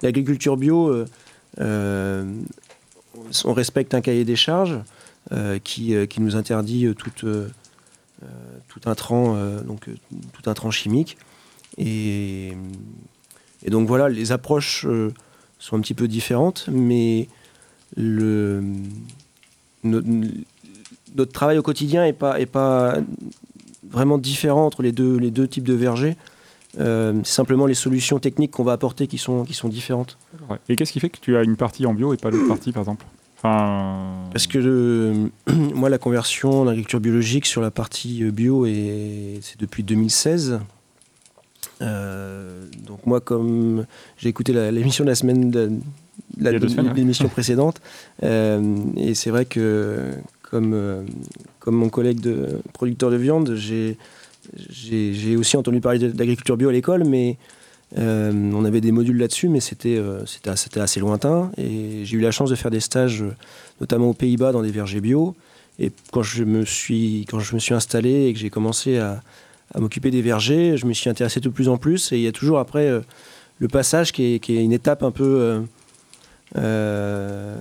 L'agriculture 0.03 0.57
bio, 0.57 0.89
euh, 0.89 1.07
euh, 1.61 2.25
on 3.45 3.53
respecte 3.53 3.95
un 3.95 4.01
cahier 4.01 4.25
des 4.25 4.37
charges 4.37 4.79
euh, 5.33 5.59
qui, 5.59 5.95
euh, 5.95 6.07
nous 6.19 6.37
interdit 6.37 6.87
euh, 6.87 6.91
euh, 6.91 6.93
euh, 6.93 6.95
tout 6.95 7.27
euh, 7.27 7.47
euh, 8.25 9.61
tout 10.33 10.51
intrant 10.51 10.71
chimique. 10.71 11.17
Et, 11.77 12.53
donc 13.67 13.87
voilà, 13.87 14.09
les 14.09 14.33
approches 14.33 14.87
euh, 14.87 15.13
sont 15.59 15.77
un 15.77 15.81
petit 15.81 15.95
peu 15.95 16.09
différentes, 16.09 16.69
mais 16.71 17.29
le, 17.97 18.63
no- 19.85 20.01
notre 21.15 21.33
travail 21.33 21.59
au 21.59 21.63
quotidien 21.63 22.05
n'est 22.05 22.13
pas, 22.13 22.41
est 22.41 22.47
pas 22.47 22.99
vraiment 23.91 24.19
différent 24.19 24.67
entre 24.67 24.83
les 24.83 24.93
deux, 24.93 25.17
les 25.17 25.31
deux 25.31 25.49
types 25.49 25.65
de 25.67 25.75
vergers. 25.75 26.17
Euh, 26.79 27.15
c'est 27.25 27.33
simplement 27.33 27.67
les 27.67 27.75
solutions 27.75 28.19
techniques 28.19 28.51
qu'on 28.53 28.63
va 28.65 28.73
apporter 28.73 29.07
qui 29.07 29.19
sont, 29.19 29.45
qui 29.45 29.55
sont 29.55 29.69
différentes. 29.69 30.19
Ouais. 30.51 30.59
Et 30.69 30.77
qu'est-ce 30.77 30.93
qui 30.93 31.01
fait 31.01 31.09
que 31.09 31.19
tu 31.21 31.37
as 31.37 31.43
une 31.43 31.57
partie 31.57 31.87
en 31.87 31.95
bio 31.95 32.13
et 32.13 32.19
pas 32.19 32.31
l'autre 32.31 32.47
partie, 32.47 32.73
par 32.73 32.83
exemple? 32.83 33.07
Enfin... 33.39 34.25
Parce 34.33 34.47
que 34.47 34.59
le- 34.59 35.31
moi, 35.75 35.89
la 35.89 35.99
conversion 35.99 36.61
en 36.63 36.67
agriculture 36.69 37.01
biologique 37.01 37.47
sur 37.47 37.63
la 37.63 37.71
partie 37.71 38.23
bio, 38.31 38.67
est- 38.67 39.39
c'est 39.41 39.59
depuis 39.59 39.83
2016. 39.83 40.61
Euh, 41.83 42.65
donc 42.87 43.07
moi, 43.07 43.21
comme 43.21 43.87
j'ai 44.19 44.29
écouté 44.29 44.53
l'émission 44.73 45.05
de 45.05 45.11
la 45.11 45.15
semaine, 45.15 45.51
de, 45.51 45.71
la- 46.41 46.53
ouais. 46.53 46.59
l'émission 46.97 47.29
précédente, 47.29 47.81
euh, 48.23 48.77
et 48.97 49.15
c'est 49.15 49.31
vrai 49.31 49.45
que 49.45 50.13
comme, 50.43 50.73
euh, 50.75 51.03
comme 51.61 51.77
mon 51.77 51.89
collègue 51.89 52.21
de 52.21 52.61
producteur 52.73 53.11
de 53.11 53.17
viande, 53.17 53.55
j'ai 53.55 53.97
j'ai 54.71 55.13
j'ai 55.13 55.37
aussi 55.37 55.57
entendu 55.57 55.81
parler 55.81 55.99
de- 55.99 56.09
d'agriculture 56.09 56.57
bio 56.57 56.71
à 56.71 56.73
l'école, 56.73 57.05
mais 57.05 57.37
on 57.97 58.65
avait 58.65 58.81
des 58.81 58.93
modules 58.93 59.17
là-dessus, 59.19 59.49
mais 59.49 59.61
c'était 59.61 60.03
c'était 60.27 60.57
c'était 60.57 60.81
assez 60.81 61.01
lointain. 61.01 61.51
Et 61.57 62.05
j'ai 62.05 62.17
eu 62.17 62.21
la 62.21 62.31
chance 62.31 62.51
de 62.51 62.55
faire 62.55 62.71
des 62.71 62.81
stages, 62.81 63.25
notamment 63.81 64.11
aux 64.11 64.15
Pays-Bas, 64.15 64.53
dans 64.53 64.63
des 64.63 64.71
vergers 64.71 65.01
bio. 65.01 65.35
Et 65.79 65.93
quand 66.13 66.23
je 66.23 66.45
me 66.45 66.65
suis, 66.65 67.25
quand 67.31 67.39
je 67.41 67.55
me 67.55 67.61
suis 67.61 67.73
installé 67.73 68.27
et 68.27 68.33
que 68.33 68.39
j'ai 68.39 68.51
commencé 68.51 68.99
à, 68.99 69.23
à 69.75 69.81
m'occuper 69.81 70.11
des 70.11 70.23
vergers, 70.23 70.77
je 70.77 70.87
me 70.87 70.93
suis 70.93 71.11
intéressé 71.11 71.41
de 71.41 71.49
plus 71.49 71.69
en 71.69 71.77
plus. 71.77 72.13
Et 72.13 72.17
il 72.17 72.23
y 72.23 72.27
a 72.27 72.33
toujours 72.33 72.59
après 72.59 72.87
euh, 72.87 73.01
le 73.59 73.69
passage 73.69 74.13
qui 74.13 74.35
est, 74.35 74.49
une 74.49 74.73
étape 74.73 75.03
un 75.03 75.11
peu 75.11 75.25
euh, 75.25 75.61
euh, 76.57 77.57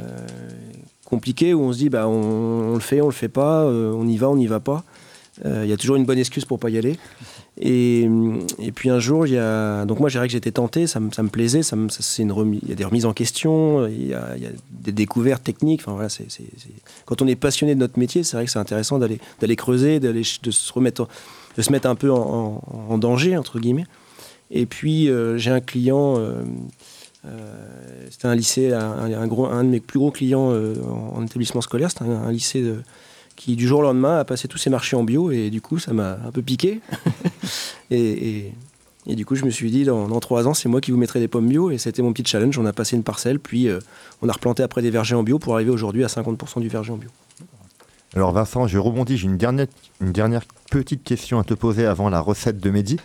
compliquée 1.05 1.53
où 1.53 1.61
on 1.61 1.73
se 1.73 1.77
dit 1.77 1.89
bah, 1.89 2.07
on, 2.07 2.73
le 2.73 2.79
fait, 2.79 3.01
on 3.01 3.07
le 3.07 3.11
fait 3.11 3.29
pas, 3.29 3.65
on 3.65 4.07
y 4.07 4.17
va, 4.17 4.29
on 4.29 4.37
n'y 4.37 4.47
va 4.47 4.59
pas. 4.59 4.83
Il 5.45 5.67
y 5.67 5.73
a 5.73 5.77
toujours 5.77 5.97
une 5.97 6.05
bonne 6.05 6.17
excuse 6.17 6.45
pour 6.45 6.57
pas 6.57 6.71
y 6.71 6.79
aller. 6.79 6.97
Et, 7.59 8.07
puis 8.75 8.89
un 8.89 8.99
jour, 8.99 9.25
il 9.25 9.33
y 9.33 9.37
a... 9.37 9.85
donc 9.85 9.99
moi, 9.99 10.09
j'ai 10.09 10.19
que 10.19 10.27
j'étais 10.29 10.51
tenté, 10.51 10.85
ça 10.85 10.99
me, 10.99 11.27
plaisait, 11.27 11.63
ça 11.63 11.75
me- 11.75 11.89
ça- 11.89 12.01
c'est 12.01 12.21
une 12.21 12.31
remis- 12.31 12.59
il 12.61 12.69
y 12.69 12.71
a 12.71 12.75
des 12.75 12.83
remises 12.83 13.05
en 13.05 13.13
question, 13.13 13.87
il 13.87 14.07
y 14.07 14.13
a, 14.13 14.35
des 14.71 14.91
découvertes 14.91 15.43
techniques. 15.43 15.81
Enfin, 15.81 15.93
voilà, 15.93 16.09
c'est, 16.09 16.27
Quand 17.05 17.21
on 17.21 17.27
est 17.27 17.35
passionné 17.35 17.73
de 17.73 17.79
notre 17.79 17.97
métier, 17.97 18.23
c'est 18.23 18.37
vrai 18.37 18.45
que 18.45 18.51
c'est 18.51 18.59
intéressant 18.59 18.99
d'aller, 18.99 19.55
creuser, 19.55 19.99
d'aller, 19.99 20.21
de, 20.43 20.51
se 20.51 20.73
remettre, 20.73 21.07
de 21.57 21.61
se 21.61 21.71
mettre 21.71 21.87
un 21.89 21.95
peu 21.95 22.11
en, 22.11 22.61
en- 22.71 22.93
en 22.93 22.97
danger, 22.97 23.35
entre 23.37 23.59
guillemets. 23.59 23.85
Et 24.51 24.65
puis, 24.65 25.09
euh, 25.09 25.37
j'ai 25.37 25.51
un 25.51 25.59
client, 25.59 26.17
euh, 26.17 26.43
euh, 27.25 28.05
c'était 28.09 28.27
un 28.27 28.35
lycée, 28.35 28.71
un, 28.73 29.11
un 29.13 29.27
gros, 29.27 29.45
un 29.47 29.63
de 29.63 29.69
mes 29.69 29.79
plus 29.79 29.99
gros 29.99 30.11
clients 30.11 30.51
en, 30.53 31.17
en 31.17 31.25
établissement 31.25 31.61
scolaire, 31.61 31.89
c'était 31.91 32.05
un, 32.05 32.11
un 32.23 32.31
lycée 32.31 32.61
de- 32.61 32.81
qui 33.35 33.55
du 33.55 33.67
jour 33.67 33.79
au 33.79 33.83
lendemain 33.83 34.17
a 34.19 34.25
passé 34.25 34.47
tous 34.47 34.57
ses 34.57 34.71
marchés 34.71 34.95
en 34.95 35.03
bio 35.03 35.29
et 35.29 35.51
du 35.51 35.61
coup 35.61 35.77
ça 35.77 35.93
m'a 35.93 36.17
un 36.25 36.31
peu 36.31 36.41
piqué. 36.41 36.79
et, 37.91 37.99
et- 38.37 38.53
et 39.09 39.15
du 39.15 39.25
coup 39.25 39.35
je 39.35 39.45
me 39.45 39.51
suis 39.51 39.69
dit 39.71 39.83
dans, 39.85 40.07
dans 40.07 40.19
trois 40.19 40.47
ans 40.47 40.53
c'est 40.55 40.67
moi 40.67 40.81
qui 40.81 40.89
vous 40.91 40.97
mettrai 40.97 41.19
des 41.19 41.27
pommes 41.29 41.47
bio 41.47 41.69
et 41.71 41.77
c'était 41.77 42.01
mon 42.01 42.13
petit 42.13 42.25
challenge. 42.29 42.57
On 42.57 42.65
a 42.65 42.73
passé 42.73 42.95
une 42.95 43.03
parcelle 43.03 43.39
puis 43.39 43.67
on 44.23 44.27
a 44.29 44.31
replanté 44.33 44.63
après 44.63 44.81
des 44.81 44.89
vergers 44.89 45.15
en 45.15 45.23
bio 45.23 45.37
pour 45.39 45.53
arriver 45.53 45.69
aujourd'hui 45.71 46.03
à 46.03 46.07
50% 46.07 46.61
du 46.61 46.67
verger 46.67 46.91
en 46.91 46.97
bio. 46.97 47.09
Alors 48.17 48.31
Vincent, 48.31 48.65
je 48.65 48.79
rebondis, 48.79 49.15
j'ai 49.15 49.27
une 49.27 49.37
dernière, 49.37 49.67
une 50.01 50.11
dernière 50.11 50.41
petite 50.71 51.03
question 51.03 51.37
à 51.37 51.43
te 51.43 51.53
poser 51.53 51.85
avant 51.85 52.09
la 52.09 52.19
recette 52.19 52.57
de 52.59 52.71
Mehdi. 52.71 52.97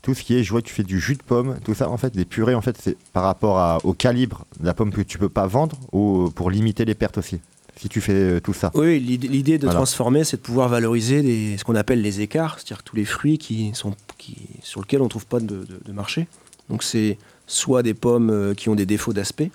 Tout 0.00 0.14
ce 0.14 0.22
qui 0.22 0.34
est, 0.36 0.42
je 0.42 0.50
vois 0.50 0.62
que 0.62 0.66
tu 0.68 0.72
fais 0.72 0.82
du 0.84 0.98
jus 1.00 1.16
de 1.16 1.22
pomme, 1.22 1.58
tout 1.66 1.74
ça, 1.74 1.90
en 1.90 1.98
fait, 1.98 2.16
des 2.16 2.24
purées, 2.24 2.54
en 2.54 2.62
fait, 2.62 2.74
c'est 2.80 2.96
par 3.12 3.24
rapport 3.24 3.58
à- 3.58 3.76
au 3.84 3.92
calibre 3.92 4.46
de 4.58 4.64
la 4.64 4.72
pomme 4.72 4.90
que 4.90 5.02
tu 5.02 5.18
peux 5.18 5.28
pas 5.28 5.46
vendre 5.46 5.76
ou 5.92 6.30
pour 6.34 6.50
limiter 6.50 6.86
les 6.86 6.94
pertes 6.94 7.18
aussi, 7.18 7.40
si 7.76 7.90
tu 7.90 8.00
fais 8.00 8.14
euh, 8.14 8.40
tout 8.40 8.54
ça? 8.54 8.70
Oui, 8.74 8.98
l'idée 9.00 9.58
de 9.58 9.64
Voilà. 9.66 9.80
transformer, 9.80 10.24
c'est 10.24 10.38
de 10.38 10.42
pouvoir 10.42 10.70
valoriser 10.70 11.58
ce 11.58 11.64
qu'on 11.64 11.74
appelle 11.74 12.00
les 12.00 12.22
écarts, 12.22 12.54
c'est-à-dire 12.58 12.82
tous 12.84 12.96
les 12.96 13.04
fruits 13.04 13.36
qui 13.36 13.72
sont, 13.74 13.94
qui, 14.16 14.38
sur 14.62 14.80
lesquels 14.80 15.02
on 15.02 15.04
ne 15.04 15.10
trouve 15.10 15.26
pas 15.26 15.40
de, 15.40 15.46
de- 15.46 15.80
de 15.84 15.92
marché. 15.92 16.26
Donc 16.70 16.82
c'est 16.82 17.18
soit 17.46 17.82
des 17.82 17.92
pommes 17.92 18.30
euh, 18.30 18.54
qui 18.54 18.70
ont 18.70 18.74
des 18.74 18.86
défauts 18.86 19.12
d'aspect, 19.12 19.50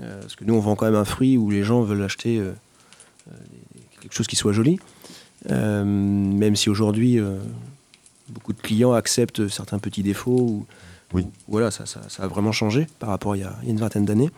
euh, 0.00 0.20
parce 0.20 0.36
que 0.36 0.44
nous 0.44 0.54
on 0.54 0.60
vend 0.60 0.76
quand 0.76 0.86
même 0.86 0.94
un 0.94 1.04
fruit 1.04 1.36
où 1.36 1.50
les 1.50 1.64
gens 1.64 1.82
veulent 1.82 2.04
acheter 2.04 2.40
quelque 4.06 4.14
chose 4.16 4.26
qui 4.28 4.36
soit 4.36 4.52
joli, 4.52 4.78
Euh, 5.50 5.84
même 5.84 6.56
si 6.56 6.70
aujourd'hui 6.70 7.20
euh, 7.20 7.36
beaucoup 8.30 8.52
de 8.52 8.60
clients 8.60 8.92
acceptent 8.94 9.46
certains 9.48 9.78
petits 9.78 10.02
défauts. 10.02 10.40
Ou, 10.40 10.66
Oui. 11.12 11.22
ou- 11.22 11.30
voilà, 11.48 11.70
ça, 11.70 11.86
ça- 11.86 12.00
ça 12.08 12.22
a 12.24 12.26
vraiment 12.26 12.50
changé 12.52 12.86
par 12.98 13.10
rapport 13.10 13.32
à 13.32 13.36
il 13.36 13.40
y 13.40 13.44
a, 13.44 13.54
une 13.66 13.76
vingtaine 13.76 14.04
d'années. 14.06 14.30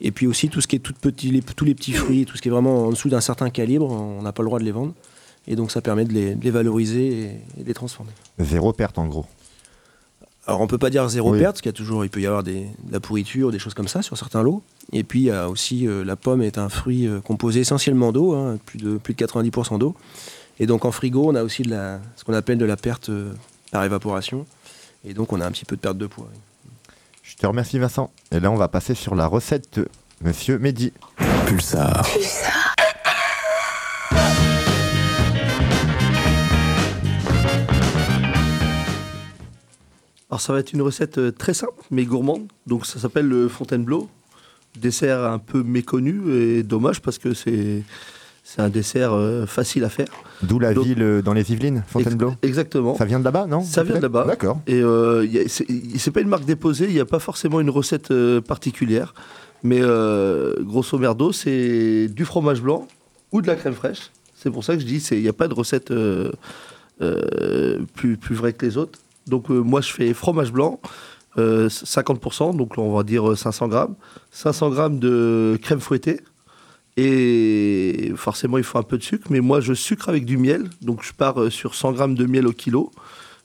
Et 0.00 0.12
puis 0.12 0.26
aussi 0.26 0.48
tout 0.48 0.60
ce 0.60 0.66
qui 0.68 0.76
est 0.76 0.78
tout 0.78 0.94
petit, 0.98 1.30
les- 1.30 1.42
tous 1.42 1.64
les 1.64 1.74
petits 1.74 1.92
fruits, 1.92 2.24
tout 2.24 2.36
ce 2.36 2.42
qui 2.42 2.48
est 2.48 2.50
vraiment 2.50 2.86
en 2.86 2.90
dessous 2.90 3.08
d'un 3.10 3.20
certain 3.20 3.50
calibre, 3.50 3.90
on 3.90 4.22
n'a 4.22 4.32
pas 4.32 4.42
le 4.42 4.48
droit 4.48 4.60
de 4.60 4.64
les 4.64 4.72
vendre. 4.72 4.94
Et 5.46 5.56
donc 5.56 5.70
ça 5.72 5.80
permet 5.82 6.04
de 6.06 6.12
les, 6.12 6.34
de 6.36 6.44
les 6.44 6.50
valoriser 6.50 7.06
et, 7.08 7.24
et 7.58 7.62
de 7.64 7.66
les 7.68 7.74
transformer. 7.74 8.12
Zéro 8.38 8.72
perte 8.72 8.98
en 8.98 9.06
gros. 9.08 9.26
Alors 10.46 10.60
on 10.60 10.66
peut 10.66 10.78
pas 10.78 10.90
dire 10.90 11.08
zéro 11.08 11.32
Oui. 11.32 11.38
perte, 11.38 11.54
parce 11.54 11.62
qu'il 11.62 11.70
y 11.70 11.74
a 11.74 11.76
toujours, 11.76 12.04
il 12.04 12.10
peut 12.10 12.20
y 12.20 12.26
avoir 12.26 12.42
des, 12.42 12.64
de 12.84 12.92
la 12.92 13.00
pourriture, 13.00 13.50
des 13.50 13.58
choses 13.58 13.72
comme 13.74 13.88
ça 13.88 14.02
sur 14.02 14.16
certains 14.18 14.42
lots. 14.42 14.62
Et 14.92 15.02
puis 15.02 15.20
il 15.20 15.24
y 15.26 15.30
a 15.30 15.48
aussi 15.48 15.86
euh, 15.88 16.04
la 16.04 16.16
pomme 16.16 16.42
est 16.42 16.58
un 16.58 16.68
fruit 16.68 17.06
euh, 17.06 17.20
composé 17.20 17.60
essentiellement 17.60 18.12
d'eau, 18.12 18.34
hein, 18.34 18.58
plus 18.66 18.78
de 18.78 18.98
plus 18.98 19.14
de 19.14 19.24
90% 19.24 19.78
d'eau. 19.78 19.94
Et 20.60 20.66
donc 20.66 20.84
en 20.84 20.92
frigo, 20.92 21.30
on 21.30 21.34
a 21.34 21.42
aussi 21.42 21.62
de 21.62 21.70
la, 21.70 22.00
ce 22.16 22.24
qu'on 22.24 22.34
appelle 22.34 22.58
de 22.58 22.64
la 22.66 22.76
perte 22.76 23.08
euh, 23.08 23.32
par 23.70 23.84
évaporation. 23.84 24.44
Et 25.06 25.14
donc 25.14 25.32
on 25.32 25.40
a 25.40 25.46
un 25.46 25.50
petit 25.50 25.64
peu 25.64 25.76
de 25.76 25.80
perte 25.80 25.96
de 25.98 26.06
poids. 26.06 26.28
oui. 26.30 26.38
Je 27.22 27.36
te 27.36 27.46
remercie 27.46 27.78
Vincent. 27.78 28.10
Et 28.32 28.38
là, 28.38 28.50
on 28.50 28.56
va 28.56 28.68
passer 28.68 28.94
sur 28.94 29.14
la 29.14 29.26
recette 29.26 29.78
de 29.78 29.88
Monsieur 30.20 30.58
Mehdi. 30.58 30.92
Pulsar. 31.46 32.06
Alors 40.34 40.40
ça 40.40 40.52
va 40.52 40.58
être 40.58 40.72
une 40.72 40.82
recette 40.82 41.18
euh, 41.18 41.30
très 41.30 41.54
simple 41.54 41.80
mais 41.92 42.04
gourmande. 42.04 42.48
Donc 42.66 42.86
ça 42.86 42.98
s'appelle 42.98 43.28
le 43.28 43.46
Fontainebleau. 43.46 44.08
Dessert 44.80 45.22
un 45.22 45.38
peu 45.38 45.62
méconnu 45.62 46.32
et 46.34 46.64
dommage 46.64 47.00
parce 47.00 47.18
que 47.18 47.34
c'est 47.34 47.84
c'est 48.42 48.60
un 48.60 48.68
dessert 48.68 49.12
euh, 49.12 49.46
facile 49.46 49.84
à 49.84 49.88
faire. 49.88 50.08
D'où 50.42 50.58
la 50.58 50.74
Donc- 50.74 50.86
ville 50.86 51.00
euh, 51.04 51.22
dans 51.22 51.34
les 51.34 51.52
Yvelines, 51.52 51.84
Fontainebleau. 51.86 52.30
Ex- 52.30 52.38
Exactement. 52.42 52.96
Ça 52.96 53.04
vient 53.04 53.20
de 53.20 53.24
là-bas, 53.24 53.46
non 53.46 53.62
Ça 53.62 53.84
vient 53.84 53.94
de 53.94 54.00
là-bas. 54.00 54.24
D'accord. 54.26 54.58
Et 54.66 54.80
euh, 54.82 55.24
c'est 55.46 56.10
pas 56.10 56.20
une 56.20 56.26
marque 56.28 56.44
déposée, 56.46 56.86
il 56.88 56.94
n'y 56.94 56.98
a 57.00 57.04
pas 57.06 57.20
forcément 57.20 57.60
une 57.60 57.70
recette 57.70 58.12
particulière. 58.40 59.14
Mais 59.62 59.80
grosso 60.62 60.98
merdo, 60.98 61.30
c'est 61.30 62.08
du 62.08 62.24
fromage 62.24 62.60
blanc 62.60 62.88
ou 63.30 63.40
de 63.40 63.46
la 63.46 63.54
crème 63.54 63.74
fraîche. 63.74 64.10
C'est 64.34 64.50
pour 64.50 64.64
ça 64.64 64.74
que 64.74 64.80
je 64.80 64.86
dis 64.86 64.96
il 65.12 65.22
n'y 65.22 65.28
a 65.28 65.32
pas 65.32 65.46
de 65.46 65.54
recette 65.54 65.92
plus, 67.94 68.16
plus 68.16 68.34
vraie 68.34 68.52
que 68.52 68.66
les 68.66 68.76
autres. 68.76 68.98
Donc 69.26 69.50
euh, 69.50 69.58
moi, 69.58 69.80
je 69.80 69.92
fais 69.92 70.12
fromage 70.14 70.52
blanc, 70.52 70.80
euh, 71.38 71.68
50%, 71.68 72.56
donc 72.56 72.78
on 72.78 72.94
va 72.94 73.02
dire 73.02 73.30
euh, 73.30 73.36
500 73.36 73.68
grammes. 73.68 73.94
500 74.32 74.70
grammes 74.70 74.98
de 74.98 75.58
crème 75.62 75.80
fouettée. 75.80 76.20
Et 76.96 78.12
forcément, 78.16 78.56
il 78.58 78.64
faut 78.64 78.78
un 78.78 78.82
peu 78.82 78.98
de 78.98 79.02
sucre. 79.02 79.26
Mais 79.30 79.40
moi, 79.40 79.60
je 79.60 79.74
sucre 79.74 80.08
avec 80.08 80.24
du 80.24 80.36
miel. 80.36 80.70
Donc 80.80 81.02
je 81.02 81.12
pars 81.12 81.40
euh, 81.40 81.50
sur 81.50 81.74
100 81.74 81.92
grammes 81.92 82.14
de 82.14 82.26
miel 82.26 82.46
au 82.46 82.52
kilo. 82.52 82.92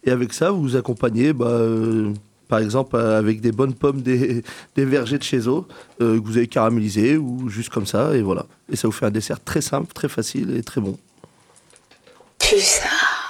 Et 0.03 0.11
avec 0.11 0.33
ça, 0.33 0.51
vous 0.51 0.61
vous 0.61 0.75
accompagnez, 0.75 1.33
bah, 1.33 1.47
euh, 1.47 2.13
par 2.47 2.59
exemple, 2.59 2.95
euh, 2.95 3.17
avec 3.17 3.41
des 3.41 3.51
bonnes 3.51 3.73
pommes 3.73 4.01
des, 4.01 4.43
des 4.75 4.85
vergers 4.85 5.17
de 5.17 5.23
chez 5.23 5.39
eux, 5.49 5.63
euh, 6.01 6.19
que 6.19 6.25
vous 6.25 6.37
avez 6.37 6.47
caramélisé 6.47 7.17
ou 7.17 7.49
juste 7.49 7.69
comme 7.69 7.85
ça, 7.85 8.15
et 8.15 8.21
voilà. 8.21 8.45
Et 8.71 8.75
ça 8.75 8.87
vous 8.87 8.91
fait 8.91 9.05
un 9.05 9.11
dessert 9.11 9.43
très 9.43 9.61
simple, 9.61 9.91
très 9.93 10.09
facile 10.09 10.55
et 10.55 10.63
très 10.63 10.79
bon. 10.81 10.97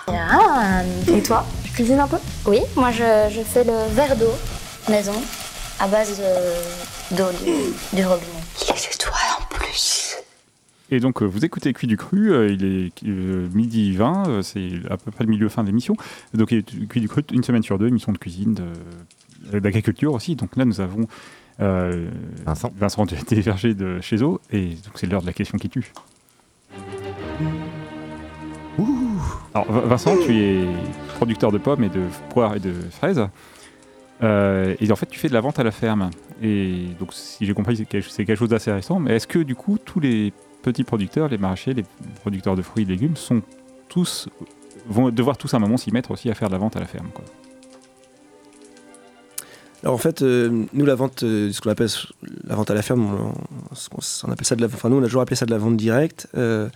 Ah, 0.07 0.83
et 1.07 1.21
toi? 1.21 1.45
Cuisines 1.79 1.99
un 2.01 2.07
peu? 2.09 2.17
Oui, 2.45 2.59
moi 2.75 2.91
je, 2.91 3.29
je 3.31 3.39
fais 3.41 3.63
le 3.63 3.71
verre 3.95 4.17
d'eau 4.17 4.33
maison 4.89 5.13
à 5.79 5.87
base 5.87 6.19
de- 6.19 7.15
d'eau 7.15 7.29
du, 7.31 7.95
du 7.95 8.05
robinet. 8.05 8.27
Les 8.67 8.85
étoiles 8.93 9.13
en 9.39 9.45
plus. 9.55 10.17
Et 10.91 10.99
donc, 10.99 11.21
euh, 11.21 11.25
vous 11.25 11.45
écoutez 11.45 11.71
Cuit 11.71 11.87
du 11.87 11.95
Cru, 11.95 12.33
euh, 12.33 12.51
il 12.51 12.65
est 12.65 12.91
euh, 13.07 13.47
midi 13.53 13.95
20, 13.95 14.27
euh, 14.27 14.41
c'est 14.41 14.71
à 14.89 14.97
peu 14.97 15.09
près 15.11 15.23
le 15.23 15.29
milieu-fin 15.29 15.61
de 15.63 15.67
l'émission. 15.67 15.95
Donc, 16.33 16.51
il 16.51 16.57
est 16.57 16.87
Cuit 16.89 16.99
du 16.99 17.07
Cru, 17.07 17.23
une 17.31 17.43
semaine 17.43 17.63
sur 17.63 17.77
deux, 17.79 17.87
émission 17.87 18.11
de 18.11 18.17
cuisine, 18.17 18.57
euh, 19.53 19.59
d'agriculture 19.61 20.13
aussi. 20.13 20.35
Donc 20.35 20.57
là, 20.57 20.65
nous 20.65 20.81
avons 20.81 21.07
euh, 21.61 22.09
Vincent. 22.45 22.73
Vincent 22.75 23.05
des 23.05 23.39
vergers 23.39 23.73
de 23.73 24.01
chez 24.01 24.17
eux, 24.17 24.37
et 24.51 24.65
donc 24.83 24.93
c'est 24.95 25.07
l'heure 25.07 25.21
de 25.21 25.27
la 25.27 25.33
question 25.33 25.57
qui 25.57 25.69
tue. 25.69 25.93
Alors, 29.53 29.71
Vincent, 29.71 30.15
tu 30.25 30.35
es 30.37 30.67
producteur 31.19 31.51
de 31.51 31.58
pommes 31.58 31.84
et 31.84 31.89
de 31.89 32.01
poires 32.29 32.55
et 32.55 32.62
de 32.62 32.73
fraises. 32.91 33.27
Euh, 34.23 34.73
et 34.79 34.89
en 34.89 34.95
fait, 34.95 35.05
tu 35.05 35.19
fais 35.19 35.27
de 35.27 35.34
la 35.34 35.41
vente 35.41 35.60
à 35.60 35.63
la 35.63 35.71
ferme. 35.71 36.12
Et 36.41 36.86
donc, 36.97 37.13
si 37.13 37.45
j'ai 37.45 37.53
compris, 37.53 37.75
c'est 37.75 37.86
quelque, 38.25 38.36
chose 38.36 38.49
d'assez 38.49 38.71
récent. 38.71 38.99
Mais 38.99 39.17
est-ce 39.17 39.27
que, 39.27 39.39
du 39.39 39.53
coup, 39.53 39.77
tous 39.84 39.99
les 39.99 40.32
petits 40.62 40.86
producteurs, 40.86 41.27
les 41.27 41.38
maraîchers, 41.38 41.73
les 41.73 41.84
producteurs 42.21 42.55
de 42.55 42.62
fruits 42.62 42.84
et 42.84 42.86
de 42.86 42.91
légumes, 42.91 43.17
sont 43.17 43.41
tous 43.89 44.29
vont 44.88 45.10
devoir 45.10 45.38
tous 45.38 45.53
à 45.53 45.58
un 45.58 45.60
moment 45.60 45.75
s'y 45.75 45.91
mettre 45.91 46.12
aussi 46.12 46.29
à 46.29 46.34
faire 46.34 46.47
de 46.47 46.53
la 46.53 46.58
vente 46.58 46.77
à 46.77 46.79
la 46.79 46.86
ferme. 46.86 47.10
Alors 49.84 49.95
en 49.95 49.97
fait, 49.97 50.21
euh, 50.21 50.65
nous 50.73 50.86
la 50.86 50.95
vente, 50.95 51.23
euh, 51.23 51.51
ce 51.51 51.62
qu'on 51.62 51.69
appelle 51.69 51.89
la 52.45 52.55
vente 52.55 52.71
à 52.71 52.73
la 52.73 52.82
ferme, 52.82 53.05
on, 53.05 54.32
appelle 54.32 54.45
ça 54.45 54.55
de 54.55 54.62
la, 54.62 54.67
enfin 54.67 54.89
nous 54.89 54.97
on 54.97 55.01
a 55.01 55.05
toujours 55.05 55.21
appelé 55.21 55.36
ça 55.36 55.45
de 55.45 55.51
la 55.51 55.58
vente 55.58 55.77
directe. 55.77 56.27
Euh, 56.36 56.69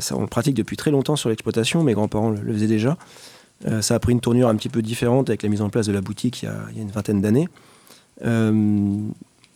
ça 0.00 0.16
on 0.16 0.22
le 0.22 0.26
pratique 0.26 0.54
depuis 0.54 0.76
très 0.76 0.90
longtemps 0.90 1.16
sur 1.16 1.28
l'exploitation. 1.28 1.82
Mes 1.82 1.94
grands-parents 1.94 2.30
le 2.30 2.52
faisaient 2.52 2.66
déjà. 2.66 2.96
Euh, 3.66 3.82
ça 3.82 3.94
a 3.94 3.98
pris 3.98 4.12
une 4.12 4.20
tournure 4.20 4.48
un 4.48 4.56
petit 4.56 4.68
peu 4.68 4.82
différente 4.82 5.30
avec 5.30 5.42
la 5.42 5.48
mise 5.48 5.62
en 5.62 5.70
place 5.70 5.86
de 5.86 5.92
la 5.92 6.00
boutique 6.00 6.42
il 6.42 6.46
y 6.46 6.48
a, 6.48 6.82
une 6.82 6.90
vingtaine 6.90 7.20
d'années. 7.20 7.48
Euh, 8.24 8.98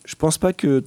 je 0.05 0.15
pense 0.15 0.37
pas 0.37 0.53
que 0.53 0.83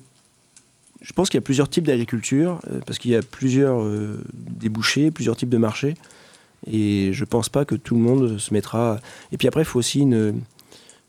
je 1.01 1.13
pense 1.13 1.31
qu'il 1.31 1.39
y 1.39 1.43
a 1.43 1.43
plusieurs 1.43 1.69
types 1.69 1.85
d'agriculture 1.85 2.61
euh, 2.71 2.81
parce 2.87 2.99
qu'il 2.99 3.11
y 3.11 3.17
a 3.17 3.23
plusieurs 3.23 3.85
débouchés, 4.33 5.11
plusieurs 5.11 5.37
types 5.37 5.49
de 5.49 5.59
marchés. 5.59 5.95
Et 6.71 7.13
je 7.13 7.25
pense 7.25 7.49
pas 7.49 7.65
que 7.65 7.75
tout 7.75 7.97
le 7.97 8.01
monde 8.01 8.39
se 8.39 8.55
mettra. 8.55 9.01
Et 9.33 9.37
puis 9.37 9.49
après, 9.49 9.63
il 9.63 9.65
faut 9.65 9.81
aussi 9.81 10.07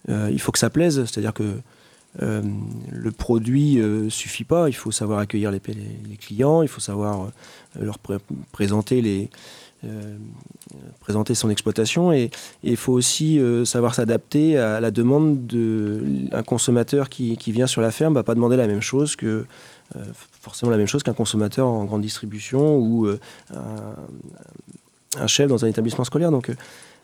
il 0.08 0.40
faut 0.40 0.52
que 0.52 0.60
ça 0.60 0.72
plaise, 0.72 1.06
c'est-à-dire 1.06 1.34
que 1.34 1.60
le 2.20 3.12
produit 3.12 3.80
euh, 3.80 4.10
suffit 4.10 4.44
pas, 4.44 4.68
il 4.70 4.74
faut 4.74 4.92
savoir 4.92 5.20
accueillir 5.20 5.52
les, 5.52 5.60
clients, 6.20 6.62
il 6.62 6.68
faut 6.68 6.82
savoir 6.82 7.32
leur 7.80 8.00
pré- 8.00 8.18
présenter, 8.52 9.02
les, 9.02 9.30
euh, 9.86 10.18
présenter 11.02 11.36
son 11.36 11.50
exploitation 11.50 12.14
et, 12.14 12.32
il 12.64 12.78
faut 12.78 12.94
aussi 12.94 13.40
euh, 13.40 13.66
savoir 13.66 13.94
s'adapter 13.94 14.58
à 14.58 14.80
la 14.80 14.92
demande 14.92 15.46
d'un 15.46 16.44
consommateur 16.44 17.10
qui, 17.10 17.36
vient 17.48 17.68
sur 17.68 17.82
la 17.82 17.92
ferme, 17.92 18.14
va 18.14 18.24
pas 18.24 18.36
demander 18.36 18.56
la 18.56 18.68
même 18.68 18.82
chose 18.82 19.16
que 19.16 19.46
euh, 19.96 20.00
forcément 20.40 20.72
la 20.72 20.78
même 20.78 20.88
chose 20.88 21.04
qu'un 21.04 21.14
consommateur 21.14 21.68
en 21.68 21.84
grande 21.86 22.02
distribution 22.02 22.78
ou 22.78 23.08
un, 25.18 25.28
chef 25.28 25.50
dans 25.50 25.66
un 25.66 25.68
établissement 25.68 26.06
scolaire. 26.06 26.32
Donc 26.32 26.50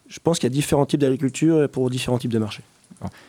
je 0.07 0.19
pense 0.23 0.39
qu'il 0.39 0.49
y 0.49 0.51
a 0.51 0.55
différents 0.55 0.85
types 0.85 1.01
d'agriculture 1.01 1.67
pour 1.69 1.89
différents 1.89 2.17
types 2.17 2.31
de 2.33 2.39
marchés. 2.39 2.63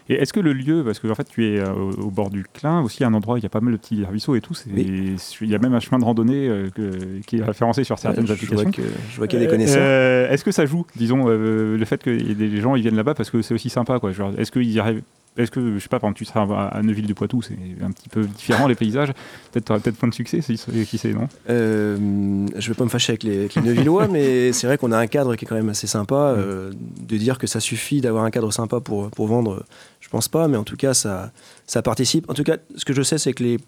Et 0.09 0.15
est-ce 0.15 0.33
que 0.33 0.41
le 0.41 0.53
lieu, 0.53 0.83
parce 0.85 0.99
que 0.99 1.07
en 1.09 1.15
fait 1.15 1.29
tu 1.29 1.47
es 1.47 1.61
euh, 1.61 1.73
au, 1.73 1.91
au 2.07 2.11
bord 2.11 2.31
du 2.31 2.45
Clin, 2.53 2.81
aussi 2.83 3.05
un 3.05 3.15
endroit 3.15 3.35
où 3.35 3.39
il 3.39 3.43
y 3.43 3.47
a 3.47 3.51
pas 3.51 3.61
mal 3.61 3.73
de 3.73 3.79
petits 3.79 4.05
ruisseaux 4.05 4.35
et 4.35 4.41
tout, 4.41 4.55
il 4.67 5.17
y 5.49 5.55
a 5.55 5.59
même 5.59 5.75
un 5.75 5.81
chemin 5.81 5.99
de 5.99 6.05
randonnée 6.05 6.49
euh, 6.49 6.69
que- 6.75 7.21
qui 7.27 7.39
est 7.39 7.43
référencé 7.45 7.85
sur 7.85 7.99
certaines 7.99 8.25
Ouais, 8.25 8.33
applications. 8.33 8.71
je 9.11 9.17
vois 9.17 9.27
qu'il 9.29 9.39
y 9.39 9.43
a 9.43 9.45
des 9.47 9.51
connaisseurs. 9.51 9.79
Euh, 9.81 10.29
est-ce 10.31 10.45
que 10.45 10.53
ça 10.53 10.67
joue, 10.67 10.85
disons, 10.97 11.27
le 11.29 11.85
fait 11.85 12.03
que 12.03 12.11
des 12.11 12.61
gens 12.61 12.75
ils 12.77 12.83
viennent 12.83 12.97
là-bas 12.97 13.15
parce 13.15 13.31
que 13.31 13.43
c'est 13.43 13.55
aussi 13.55 13.71
sympa, 13.71 13.99
quoi. 14.01 14.11
Est-ce 14.39 14.51
qu'ils 14.51 14.71
y 14.71 14.81
arrivent 14.81 15.03
est-ce 15.37 15.51
que, 15.51 15.75
je 15.75 15.79
sais 15.79 15.89
pas, 15.89 15.99
par 16.01 16.09
exemple, 16.09 16.19
tu 16.19 16.25
seras 16.25 16.43
à 16.43 16.69
à 16.77 16.83
Neuville 16.83 17.07
de 17.07 17.13
Poitou, 17.15 17.41
c'est 17.43 17.57
un 17.83 17.91
petit 17.93 18.09
peu 18.09 18.25
différent 18.25 18.67
les 18.67 18.75
paysages. 18.75 19.11
Peut-être 19.53 19.65
tu 19.67 19.73
auras 19.73 19.81
peut-être 19.81 19.97
point 19.97 20.09
de 20.09 20.15
succès, 20.15 20.41
si- 20.43 20.57
qui 20.87 20.99
sait, 20.99 21.13
non? 21.13 21.29
Euh, 21.49 22.47
je 22.57 22.69
vais 22.69 22.75
pas 22.75 22.85
me 22.85 22.89
fâcher 22.91 23.13
avec 23.13 23.23
les, 23.23 23.39
avec 23.41 23.55
les 23.55 23.63
Neuvillois, 23.63 24.09
mais 24.11 24.53
c'est 24.53 24.67
vrai 24.67 24.77
qu'on 24.79 24.93
a 24.93 24.99
un 24.99 25.07
cadre 25.07 25.37
qui 25.37 25.45
est 25.45 25.49
quand 25.49 25.55
même 25.55 25.69
assez 25.71 25.87
sympa. 25.87 26.15
euh, 26.37 26.73
de 27.01 27.17
dire 27.17 27.39
que 27.39 27.47
ça 27.47 27.61
suffit 27.61 28.01
d'avoir 28.01 28.25
un 28.25 28.31
cadre 28.31 28.53
sympa 28.53 28.81
pour, 28.81 29.11
pour 29.11 29.27
vendre, 29.27 29.65
je 30.01 30.09
pense 30.09 30.29
pas, 30.29 30.47
mais 30.49 30.57
en 30.57 30.65
tout 30.65 30.77
cas, 30.77 30.95
ça, 30.95 31.33
ça 31.67 31.83
participe. 31.83 32.29
En 32.31 32.35
tout 32.35 32.45
cas, 32.45 32.57
ce 32.77 32.85
que 32.85 32.93
je 32.93 33.03
sais, 33.03 33.19
c'est 33.19 33.33
que 33.33 33.43
les 33.43 33.59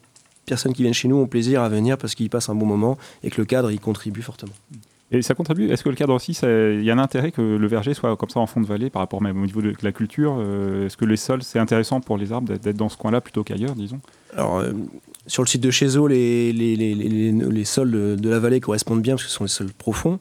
personnes 0.46 0.72
qui 0.72 0.82
viennent 0.82 0.94
chez 0.94 1.08
nous 1.08 1.16
ont 1.16 1.26
plaisir 1.26 1.62
à 1.62 1.68
venir 1.68 1.96
parce 1.98 2.14
qu'ils 2.14 2.28
passent 2.30 2.48
un 2.48 2.54
bon 2.54 2.66
moment 2.66 2.98
et 3.22 3.30
que 3.30 3.40
le 3.40 3.44
cadre 3.44 3.70
y 3.70 3.78
contribue 3.78 4.22
fortement. 4.22 4.52
Et 5.14 5.20
ça 5.22 5.34
contribue. 5.34 5.70
Est-ce 5.70 5.82
que 5.84 5.90
le 5.90 5.94
cadre 5.94 6.14
aussi, 6.14 6.32
il 6.42 6.82
y 6.82 6.90
a 6.90 6.94
un 6.94 6.98
intérêt 6.98 7.32
que 7.32 7.42
le 7.42 7.66
verger 7.66 7.92
soit 7.92 8.16
comme 8.16 8.30
ça 8.30 8.40
en 8.40 8.46
fond 8.46 8.60
de 8.62 8.66
vallée 8.66 8.88
par 8.88 9.00
rapport 9.00 9.20
même 9.20 9.40
au 9.42 9.44
niveau 9.44 9.60
de 9.60 9.74
la 9.82 9.92
culture 9.92 10.36
euh, 10.38 10.86
Est-ce 10.86 10.96
que 10.96 11.04
les 11.04 11.16
sols, 11.18 11.42
c'est 11.42 11.58
intéressant 11.58 12.00
pour 12.00 12.16
les 12.16 12.32
arbres 12.32 12.56
d'être- 12.56 12.76
dans 12.76 12.88
ce 12.88 12.96
coin-là 12.96 13.20
plutôt 13.20 13.44
qu'ailleurs, 13.44 13.74
disons? 13.74 14.00
Alors, 14.34 14.58
euh, 14.60 14.72
sur 15.26 15.42
le 15.42 15.48
site 15.48 15.60
de 15.62 15.70
chez 15.70 15.98
eux, 15.98 16.06
les, 16.08 16.52
les, 16.54 16.76
les, 16.76 16.94
les- 16.94 17.32
les 17.32 17.64
sols 17.64 17.90
de, 17.90 18.16
de 18.16 18.28
la 18.30 18.38
vallée 18.38 18.60
correspondent 18.60 19.02
bien 19.02 19.14
parce 19.14 19.24
que 19.24 19.28
ce 19.30 19.36
sont 19.36 19.44
des 19.44 19.50
sols 19.50 19.72
profonds. 19.72 20.18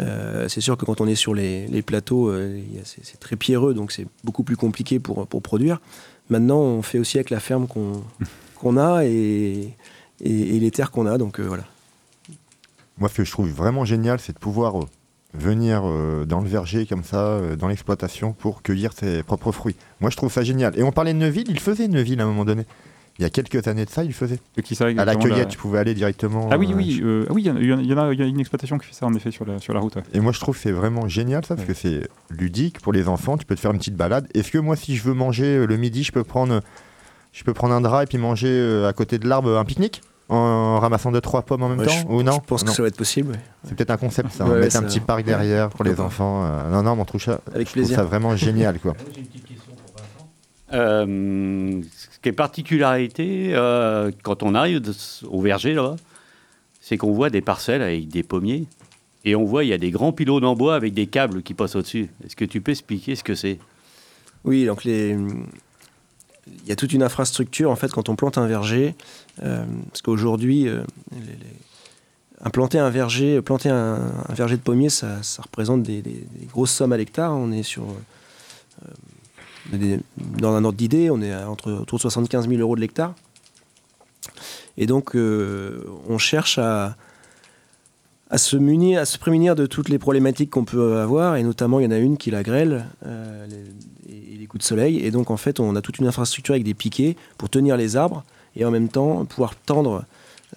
Euh, 0.00 0.46
c'est 0.48 0.60
sûr 0.60 0.76
que 0.76 0.84
quand 0.84 1.00
on 1.00 1.08
est 1.08 1.16
sur 1.16 1.34
les, 1.34 1.66
les 1.66 1.82
plateaux, 1.82 2.32
c'est 2.84 3.18
très 3.18 3.34
pierreux, 3.36 3.74
donc 3.74 3.90
c'est 3.90 4.06
beaucoup 4.22 4.44
plus 4.44 4.56
compliqué 4.56 5.00
pour, 5.00 5.26
pour 5.26 5.42
produire. 5.42 5.80
Maintenant, 6.30 6.60
on 6.60 6.82
fait 6.82 6.98
aussi 7.00 7.16
avec 7.18 7.30
la 7.30 7.40
ferme 7.40 7.66
qu'on 7.66 8.02
qu'on 8.54 8.76
a 8.76 9.04
et, 9.04 9.74
et, 10.20 10.56
et 10.56 10.60
les 10.60 10.70
terres 10.70 10.90
qu'on 10.92 11.06
a, 11.06 11.18
donc 11.18 11.40
voilà. 11.40 11.64
Moi, 13.00 13.08
ce 13.08 13.14
que 13.16 13.24
je 13.24 13.30
trouve 13.32 13.48
vraiment 13.50 13.84
génial, 13.84 14.18
c'est 14.20 14.32
de 14.32 14.38
pouvoir 14.38 14.78
euh, 14.80 14.84
venir 15.34 15.82
euh, 15.84 16.24
dans 16.24 16.40
le 16.40 16.48
verger 16.48 16.86
comme 16.86 17.04
ça, 17.04 17.18
euh, 17.18 17.56
dans 17.56 17.68
l'exploitation, 17.68 18.32
pour 18.32 18.62
cueillir 18.62 18.92
ses 18.92 19.22
propres 19.22 19.52
fruits. 19.52 19.76
Moi, 20.00 20.10
je 20.10 20.16
trouve 20.16 20.32
ça 20.32 20.42
génial. 20.42 20.78
Et 20.78 20.82
on 20.82 20.90
parlait 20.92 21.12
de 21.14 21.18
Neuville, 21.18 21.46
il 21.48 21.60
faisait 21.60 21.86
Neuville 21.88 22.20
à 22.20 22.24
un 22.24 22.26
moment 22.26 22.44
donné. 22.44 22.64
Il 23.18 23.22
y 23.22 23.24
a 23.24 23.30
quelques 23.30 23.66
années 23.66 23.84
de 23.84 23.90
ça, 23.90 24.04
il 24.04 24.12
faisait. 24.12 24.38
qui 24.62 24.76
ça, 24.76 24.86
à 24.86 24.92
la 25.04 25.16
cueillette, 25.16 25.38
la- 25.38 25.44
tu 25.46 25.58
pouvais 25.58 25.80
aller 25.80 25.92
directement. 25.94 26.48
Ah 26.52 26.56
oui, 26.58 26.72
oui, 26.72 27.02
ah 27.28 27.32
oui, 27.32 27.42
il 27.44 27.64
y 27.64 27.66
y, 27.88 27.92
en 27.92 27.98
a, 27.98 28.12
il 28.12 28.18
y 28.20 28.22
a 28.22 28.26
une 28.26 28.38
exploitation 28.38 28.78
qui 28.78 28.86
fait 28.86 28.94
ça 28.94 29.06
en 29.06 29.14
effet 29.14 29.32
sur 29.32 29.44
la, 29.44 29.58
sur 29.58 29.74
la 29.74 29.80
route. 29.80 29.96
ouais. 29.96 30.02
Et 30.14 30.20
moi, 30.20 30.30
je 30.30 30.38
trouve 30.38 30.54
que 30.54 30.60
c'est 30.62 30.70
vraiment 30.70 31.08
génial 31.08 31.44
ça, 31.44 31.56
parce 31.56 31.66
que 31.66 31.74
c'est 31.74 32.06
ludique 32.30 32.80
pour 32.80 32.92
les 32.92 33.08
enfants. 33.08 33.36
Tu 33.36 33.44
peux 33.44 33.56
te 33.56 33.60
faire 33.60 33.72
une 33.72 33.78
petite 33.78 33.96
balade. 33.96 34.28
Est-ce 34.34 34.52
que 34.52 34.58
moi, 34.58 34.76
si 34.76 34.94
je 34.94 35.02
veux 35.02 35.14
manger 35.14 35.66
le 35.66 35.76
midi, 35.76 36.04
je 36.04 36.12
peux 36.12 36.22
prendre, 36.22 36.60
je 37.32 37.42
peux 37.42 37.54
prendre 37.54 37.74
un 37.74 37.80
drap 37.80 38.04
et 38.04 38.06
puis 38.06 38.18
manger 38.18 38.84
à 38.88 38.92
côté 38.92 39.18
de 39.18 39.26
l'arbre 39.28 39.56
un 39.58 39.64
pique-nique? 39.64 40.00
En 40.28 40.78
ramassant 40.80 41.10
deux 41.12 41.20
trois 41.20 41.42
pommes 41.42 41.62
en 41.62 41.68
même 41.70 41.78
Ouais, 41.78 41.86
temps 41.86 41.92
je- 41.92 42.06
ou 42.06 42.22
non 42.22 42.32
je 42.42 42.46
pense 42.46 42.62
que 42.62 42.70
ça 42.70 42.82
va 42.82 42.88
être 42.88 42.96
possible, 42.96 43.32
ouais. 43.32 43.38
C'est 43.64 43.74
peut-être 43.74 43.90
un 43.90 43.96
concept 43.96 44.30
ça. 44.32 44.44
Ouais, 44.44 44.50
hein, 44.50 44.54
ouais, 44.54 44.60
mettre 44.60 44.72
ça- 44.72 44.78
un 44.80 44.82
petit 44.82 45.00
parc 45.00 45.24
derrière 45.24 45.70
pour 45.70 45.84
les 45.84 45.98
enfants. 46.00 46.44
euh, 46.44 46.70
non, 46.70 46.82
non, 46.82 46.96
mais 46.96 47.02
on 47.02 47.04
trouve 47.04 47.22
ça, 47.22 47.40
Avec 47.54 47.68
je 47.68 47.80
trouve 47.80 47.94
ça 47.94 48.04
vraiment 48.04 48.36
génial 48.36 48.78
quoi. 48.78 48.94
Euh, 50.72 51.80
ce 51.96 52.18
qui 52.20 52.28
est 52.28 52.32
particularité, 52.32 53.52
euh, 53.54 54.10
quand 54.22 54.42
on 54.42 54.54
arrive 54.54 54.80
de- 54.80 54.92
au 55.28 55.40
verger, 55.40 55.72
là, 55.72 55.96
c'est 56.80 56.98
qu'on 56.98 57.12
voit 57.12 57.30
des 57.30 57.40
parcelles 57.40 57.82
avec 57.82 58.08
des 58.08 58.22
pommiers. 58.22 58.64
Et 59.24 59.34
on 59.34 59.44
voit, 59.44 59.64
il 59.64 59.68
y 59.68 59.72
a 59.72 59.78
des 59.78 59.90
grands 59.90 60.12
pylônes 60.12 60.44
en 60.44 60.54
bois 60.54 60.74
avec 60.74 60.94
des 60.94 61.06
câbles 61.06 61.42
qui 61.42 61.54
passent 61.54 61.74
au-dessus. 61.74 62.08
Est-ce 62.24 62.36
que 62.36 62.44
tu 62.44 62.60
peux 62.60 62.70
expliquer 62.72 63.16
ce 63.16 63.24
que 63.24 63.34
c'est? 63.34 63.58
Oui, 64.44 64.64
donc 64.66 64.84
les... 64.84 65.16
il 66.62 66.68
y 66.68 66.72
a 66.72 66.76
toute 66.76 66.92
une 66.92 67.02
infrastructure 67.02 67.70
en 67.70 67.76
fait 67.76 67.90
quand 67.90 68.08
on 68.08 68.16
plante 68.16 68.38
un 68.38 68.46
verger, 68.46 68.94
euh, 69.42 69.64
parce 69.88 70.02
qu'aujourd'hui, 70.02 70.68
euh, 70.68 70.82
implanter 72.42 72.78
un 72.78 72.90
verger, 72.90 73.40
planter 73.42 73.68
un, 73.68 74.12
verger 74.30 74.56
de 74.56 74.62
pommiers, 74.62 74.90
ça, 74.90 75.20
représente 75.42 75.82
des, 75.82 76.02
grosses 76.48 76.72
sommes 76.72 76.92
à 76.92 76.96
l'hectare. 76.96 77.32
On 77.32 77.52
est 77.52 77.62
sur 77.62 77.84
euh, 77.84 79.98
dans 80.16 80.54
un 80.54 80.64
ordre 80.64 80.78
d'idée, 80.78 81.10
on 81.10 81.20
est 81.20 81.32
à 81.32 81.50
entre, 81.50 81.72
autour 81.72 81.98
de 81.98 82.02
75 82.02 82.48
000 82.48 82.60
euros 82.60 82.76
de 82.76 82.80
l'hectare. 82.80 83.14
Et 84.76 84.86
donc, 84.86 85.14
euh, 85.14 85.84
on 86.08 86.18
cherche 86.18 86.58
à, 86.58 86.96
à 88.30 88.38
se 88.38 89.18
prémunir 89.18 89.54
de 89.54 89.66
toutes 89.66 89.88
les 89.88 89.98
problématiques 89.98 90.50
qu'on 90.50 90.64
peut 90.64 90.98
avoir, 90.98 91.36
et 91.36 91.42
notamment 91.42 91.80
il 91.80 91.84
y 91.84 91.86
en 91.86 91.90
a 91.90 91.98
une 91.98 92.16
qui 92.16 92.28
est 92.28 92.32
la 92.32 92.42
grêle 92.42 92.84
euh, 93.06 93.46
et, 94.08 94.36
les 94.38 94.46
coups 94.46 94.62
de 94.62 94.68
soleil. 94.68 94.98
Et 95.04 95.10
donc 95.10 95.30
en 95.30 95.36
fait, 95.36 95.60
on 95.60 95.74
a 95.76 95.80
toute 95.80 95.98
une 95.98 96.06
infrastructure 96.06 96.52
avec 96.52 96.64
des 96.64 96.74
piquets 96.74 97.16
pour 97.38 97.48
tenir 97.48 97.76
les 97.76 97.96
arbres 97.96 98.24
et 98.56 98.64
en 98.64 98.70
même 98.70 98.88
temps 98.88 99.24
pouvoir 99.24 99.54
tendre 99.56 100.04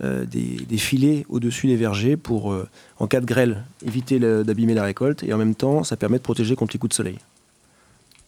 euh, 0.02 0.26
des, 0.26 0.78
filets 0.78 1.26
au-dessus 1.30 1.68
des 1.68 1.76
vergers 1.76 2.18
pour, 2.18 2.52
euh, 2.52 2.68
en 3.00 3.08
cas 3.08 3.22
de 3.22 3.26
grêle, 3.26 3.64
éviter 3.86 4.20
d'abîmer 4.20 4.74
la 4.74 4.84
récolte. 4.84 5.24
Et 5.24 5.34
en 5.34 5.38
même 5.38 5.56
temps, 5.56 5.84
ça 5.84 5.98
permet 5.98 6.18
de 6.18 6.24
protéger 6.24 6.56
contre 6.56 6.74
les 6.74 6.80
coups 6.80 6.92
de 6.92 6.96
soleil. 6.96 7.18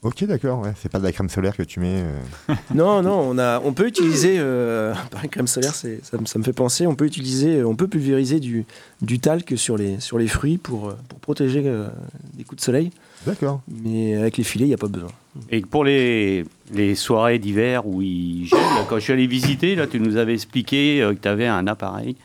Ok, 0.04 0.26
d'accord, 0.26 0.60
ouais. 0.62 0.74
c'est 0.82 0.92
pas 0.92 1.00
de 1.00 1.04
la 1.06 1.12
crème 1.14 1.30
solaire 1.30 1.56
que 1.56 1.64
tu 1.64 1.80
mets. 1.80 2.04
euh. 2.04 2.54
Non, 2.76 3.02
non, 3.02 3.20
on, 3.30 3.38
a, 3.38 3.60
on 3.62 3.72
peut 3.74 3.88
utiliser, 3.88 4.36
euh, 4.38 4.94
la 5.24 5.28
crème 5.30 5.48
solaire, 5.48 5.74
c'est- 5.74 6.04
ça, 6.04 6.18
me- 6.18 6.26
ça 6.26 6.38
me 6.40 6.44
fait 6.44 6.52
penser, 6.54 6.86
on 6.88 6.96
peut 6.96 7.06
utiliser, 7.06 7.64
on 7.64 7.76
peut 7.76 7.88
pulvériser 7.88 8.40
du, 8.42 8.66
du 9.02 9.20
talc 9.20 9.54
sur 9.56 9.78
les, 9.78 10.00
sur 10.02 10.18
les 10.18 10.28
fruits 10.28 10.58
pour, 10.58 10.90
euh, 10.90 10.94
pour 11.08 11.20
protéger 11.20 11.64
euh, 11.66 11.88
des 12.34 12.44
coups 12.44 12.60
de 12.60 12.66
soleil. 12.66 12.92
D'accord. 13.26 13.62
Mais 13.68 14.16
avec 14.18 14.36
les 14.38 14.44
filets, 14.44 14.66
il 14.66 14.70
n'y 14.70 14.74
a 14.74 14.78
pas 14.78 14.88
besoin. 14.90 15.10
Et 15.50 15.62
pour 15.62 15.86
les, 15.86 16.44
les 16.74 16.96
soirées 16.96 17.40
d'hiver 17.40 17.88
où 17.88 18.02
il 18.02 18.46
gèle, 18.48 18.60
quand 18.90 18.96
je 18.98 19.02
suis 19.04 19.14
allé 19.14 19.26
visiter, 19.28 19.76
là, 19.76 19.88
tu 19.88 20.00
nous 20.02 20.18
avais 20.18 20.34
expliqué 20.34 21.02
euh, 21.02 21.14
que 21.14 21.20
tu 21.22 21.28
avais 21.30 21.48
un 21.48 21.66
appareil. 21.68 22.18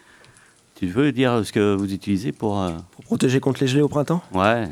Tu 0.74 0.86
veux 0.86 1.12
dire 1.12 1.42
ce 1.44 1.52
que 1.52 1.74
vous 1.76 1.92
utilisez 1.92 2.32
pour. 2.32 2.60
euh, 2.60 2.70
Pour 2.92 3.04
protéger 3.04 3.38
contre 3.40 3.60
les 3.60 3.66
gelées 3.68 3.82
au 3.82 3.88
printemps? 3.88 4.22
Ouais. 4.34 4.64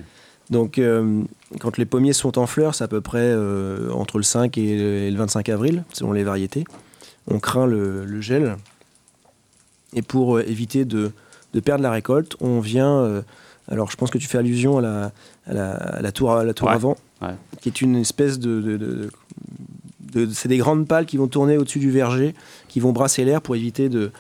Donc, 0.51 0.79
euh, 0.79 1.23
quand 1.61 1.77
les 1.77 1.85
pommiers 1.87 2.13
sont 2.13 2.39
en 2.39 2.47
fleurs, 2.47 2.75
c'est 2.75 2.85
à 2.85 2.89
peu 2.89 3.01
près 3.01 3.19
euh, 3.23 3.91
entre 3.93 4.19
le 4.19 4.23
5 4.25 4.57
et 4.59 4.77
le, 4.79 4.85
et 5.05 5.11
le 5.11 5.17
25 5.19 5.49
avril, 5.49 5.85
selon 5.93 6.13
les 6.13 6.23
variétés. 6.25 6.65
On 7.29 7.39
craint 7.41 7.67
le, 7.67 8.05
le 8.05 8.21
gel. 8.21 8.57
Et 9.95 10.03
pour 10.03 10.37
euh, 10.37 10.45
éviter 10.49 10.85
de, 10.85 11.11
de 11.55 11.61
perdre 11.61 11.83
la 11.83 11.91
récolte, 11.91 12.37
on 12.41 12.61
vient. 12.61 13.23
alors, 13.69 13.91
je 13.91 13.97
pense 13.97 14.11
que 14.11 14.19
tu 14.19 14.27
fais 14.29 14.39
allusion 14.39 14.79
à 14.79 14.83
la, 14.83 15.13
à 15.47 15.53
la, 15.53 15.71
à 15.73 16.01
la 16.03 16.13
tour, 16.13 16.33
à 16.33 16.45
la 16.45 16.55
tour 16.55 16.69
Ouais, 16.69 16.75
avant, 16.75 16.97
ouais. 17.23 17.35
qui 17.61 17.69
est 17.69 17.81
une 17.81 17.97
espèce 17.97 18.39
de. 18.39 18.61
de- 18.61 18.77
de- 18.77 19.11
de- 20.13 20.33
c'est 20.33 20.49
des 20.49 20.57
grandes 20.59 20.87
pales 20.87 21.05
qui 21.05 21.17
vont 21.19 21.27
tourner 21.27 21.59
au-dessus 21.59 21.81
du 21.81 21.91
verger, 21.91 22.35
qui 22.69 22.79
vont 22.81 22.93
brasser 22.93 23.25
l'air 23.25 23.43
pour 23.43 23.55
éviter 23.57 23.89
de, 23.89 24.13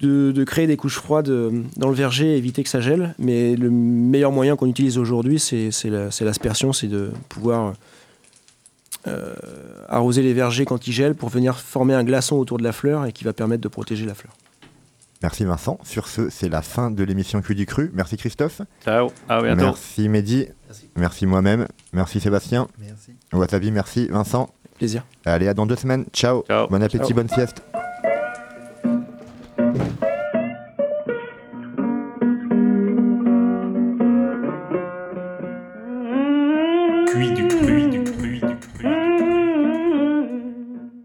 de, 0.00 0.32
de 0.32 0.44
créer 0.44 0.66
des 0.66 0.76
couches 0.76 0.96
froides 0.96 1.28
euh, 1.28 1.62
dans 1.76 1.88
le 1.88 1.94
verger 1.94 2.32
et 2.34 2.36
éviter 2.36 2.62
que 2.62 2.68
ça 2.68 2.80
gèle. 2.80 3.14
Mais 3.18 3.54
le 3.56 3.70
meilleur 3.70 4.32
moyen 4.32 4.56
qu'on 4.56 4.66
utilise 4.66 4.98
aujourd'hui, 4.98 5.38
c'est 5.38 5.70
c'est 5.70 5.90
la- 5.90 6.10
c'est 6.10 6.24
l'aspersion, 6.24 6.72
c'est 6.72 6.88
de 6.88 7.10
pouvoir 7.28 7.74
euh, 9.06 9.34
arroser 9.88 10.22
les 10.22 10.34
vergers 10.34 10.64
quand 10.66 10.86
ils 10.86 10.92
gèlent 10.92 11.14
pour 11.14 11.28
venir 11.30 11.58
former 11.58 11.94
un 11.94 12.04
glaçon 12.04 12.36
autour 12.36 12.58
de 12.58 12.62
la 12.64 12.72
fleur 12.72 13.06
et 13.06 13.12
qui 13.12 13.24
va 13.24 13.32
permettre 13.32 13.62
de 13.62 13.68
protéger 13.68 14.04
la 14.06 14.14
fleur. 14.14 14.32
Merci 15.22 15.44
Vincent. 15.44 15.78
Sur 15.84 16.08
ce, 16.08 16.30
c'est 16.30 16.48
la 16.48 16.62
fin 16.62 16.90
de 16.90 17.04
l'émission 17.04 17.42
Cul 17.42 17.54
du 17.54 17.66
Cru. 17.66 17.90
Merci 17.94 18.16
Christophe. 18.16 18.62
Ciao. 18.84 19.10
À 19.28 19.42
bientôt. 19.42 19.62
Merci 19.64 20.08
Mehdi. 20.08 20.46
Merci, 20.96 21.26
moi-même. 21.26 21.66
Merci 21.92 22.20
Sébastien. 22.20 22.68
Merci. 22.78 23.12
Wasabi, 23.32 23.70
merci 23.70 24.08
Vincent. 24.08 24.48
Plaisir. 24.78 25.04
Allez, 25.26 25.46
à 25.48 25.52
dans 25.52 25.66
deux 25.66 25.76
semaines. 25.76 26.06
Ciao. 26.12 26.42
Ciao. 26.46 26.68
Bon 26.68 26.82
appétit, 26.82 27.04
Ciao. 27.08 27.14
bonne 27.16 27.28
sieste. 27.28 27.62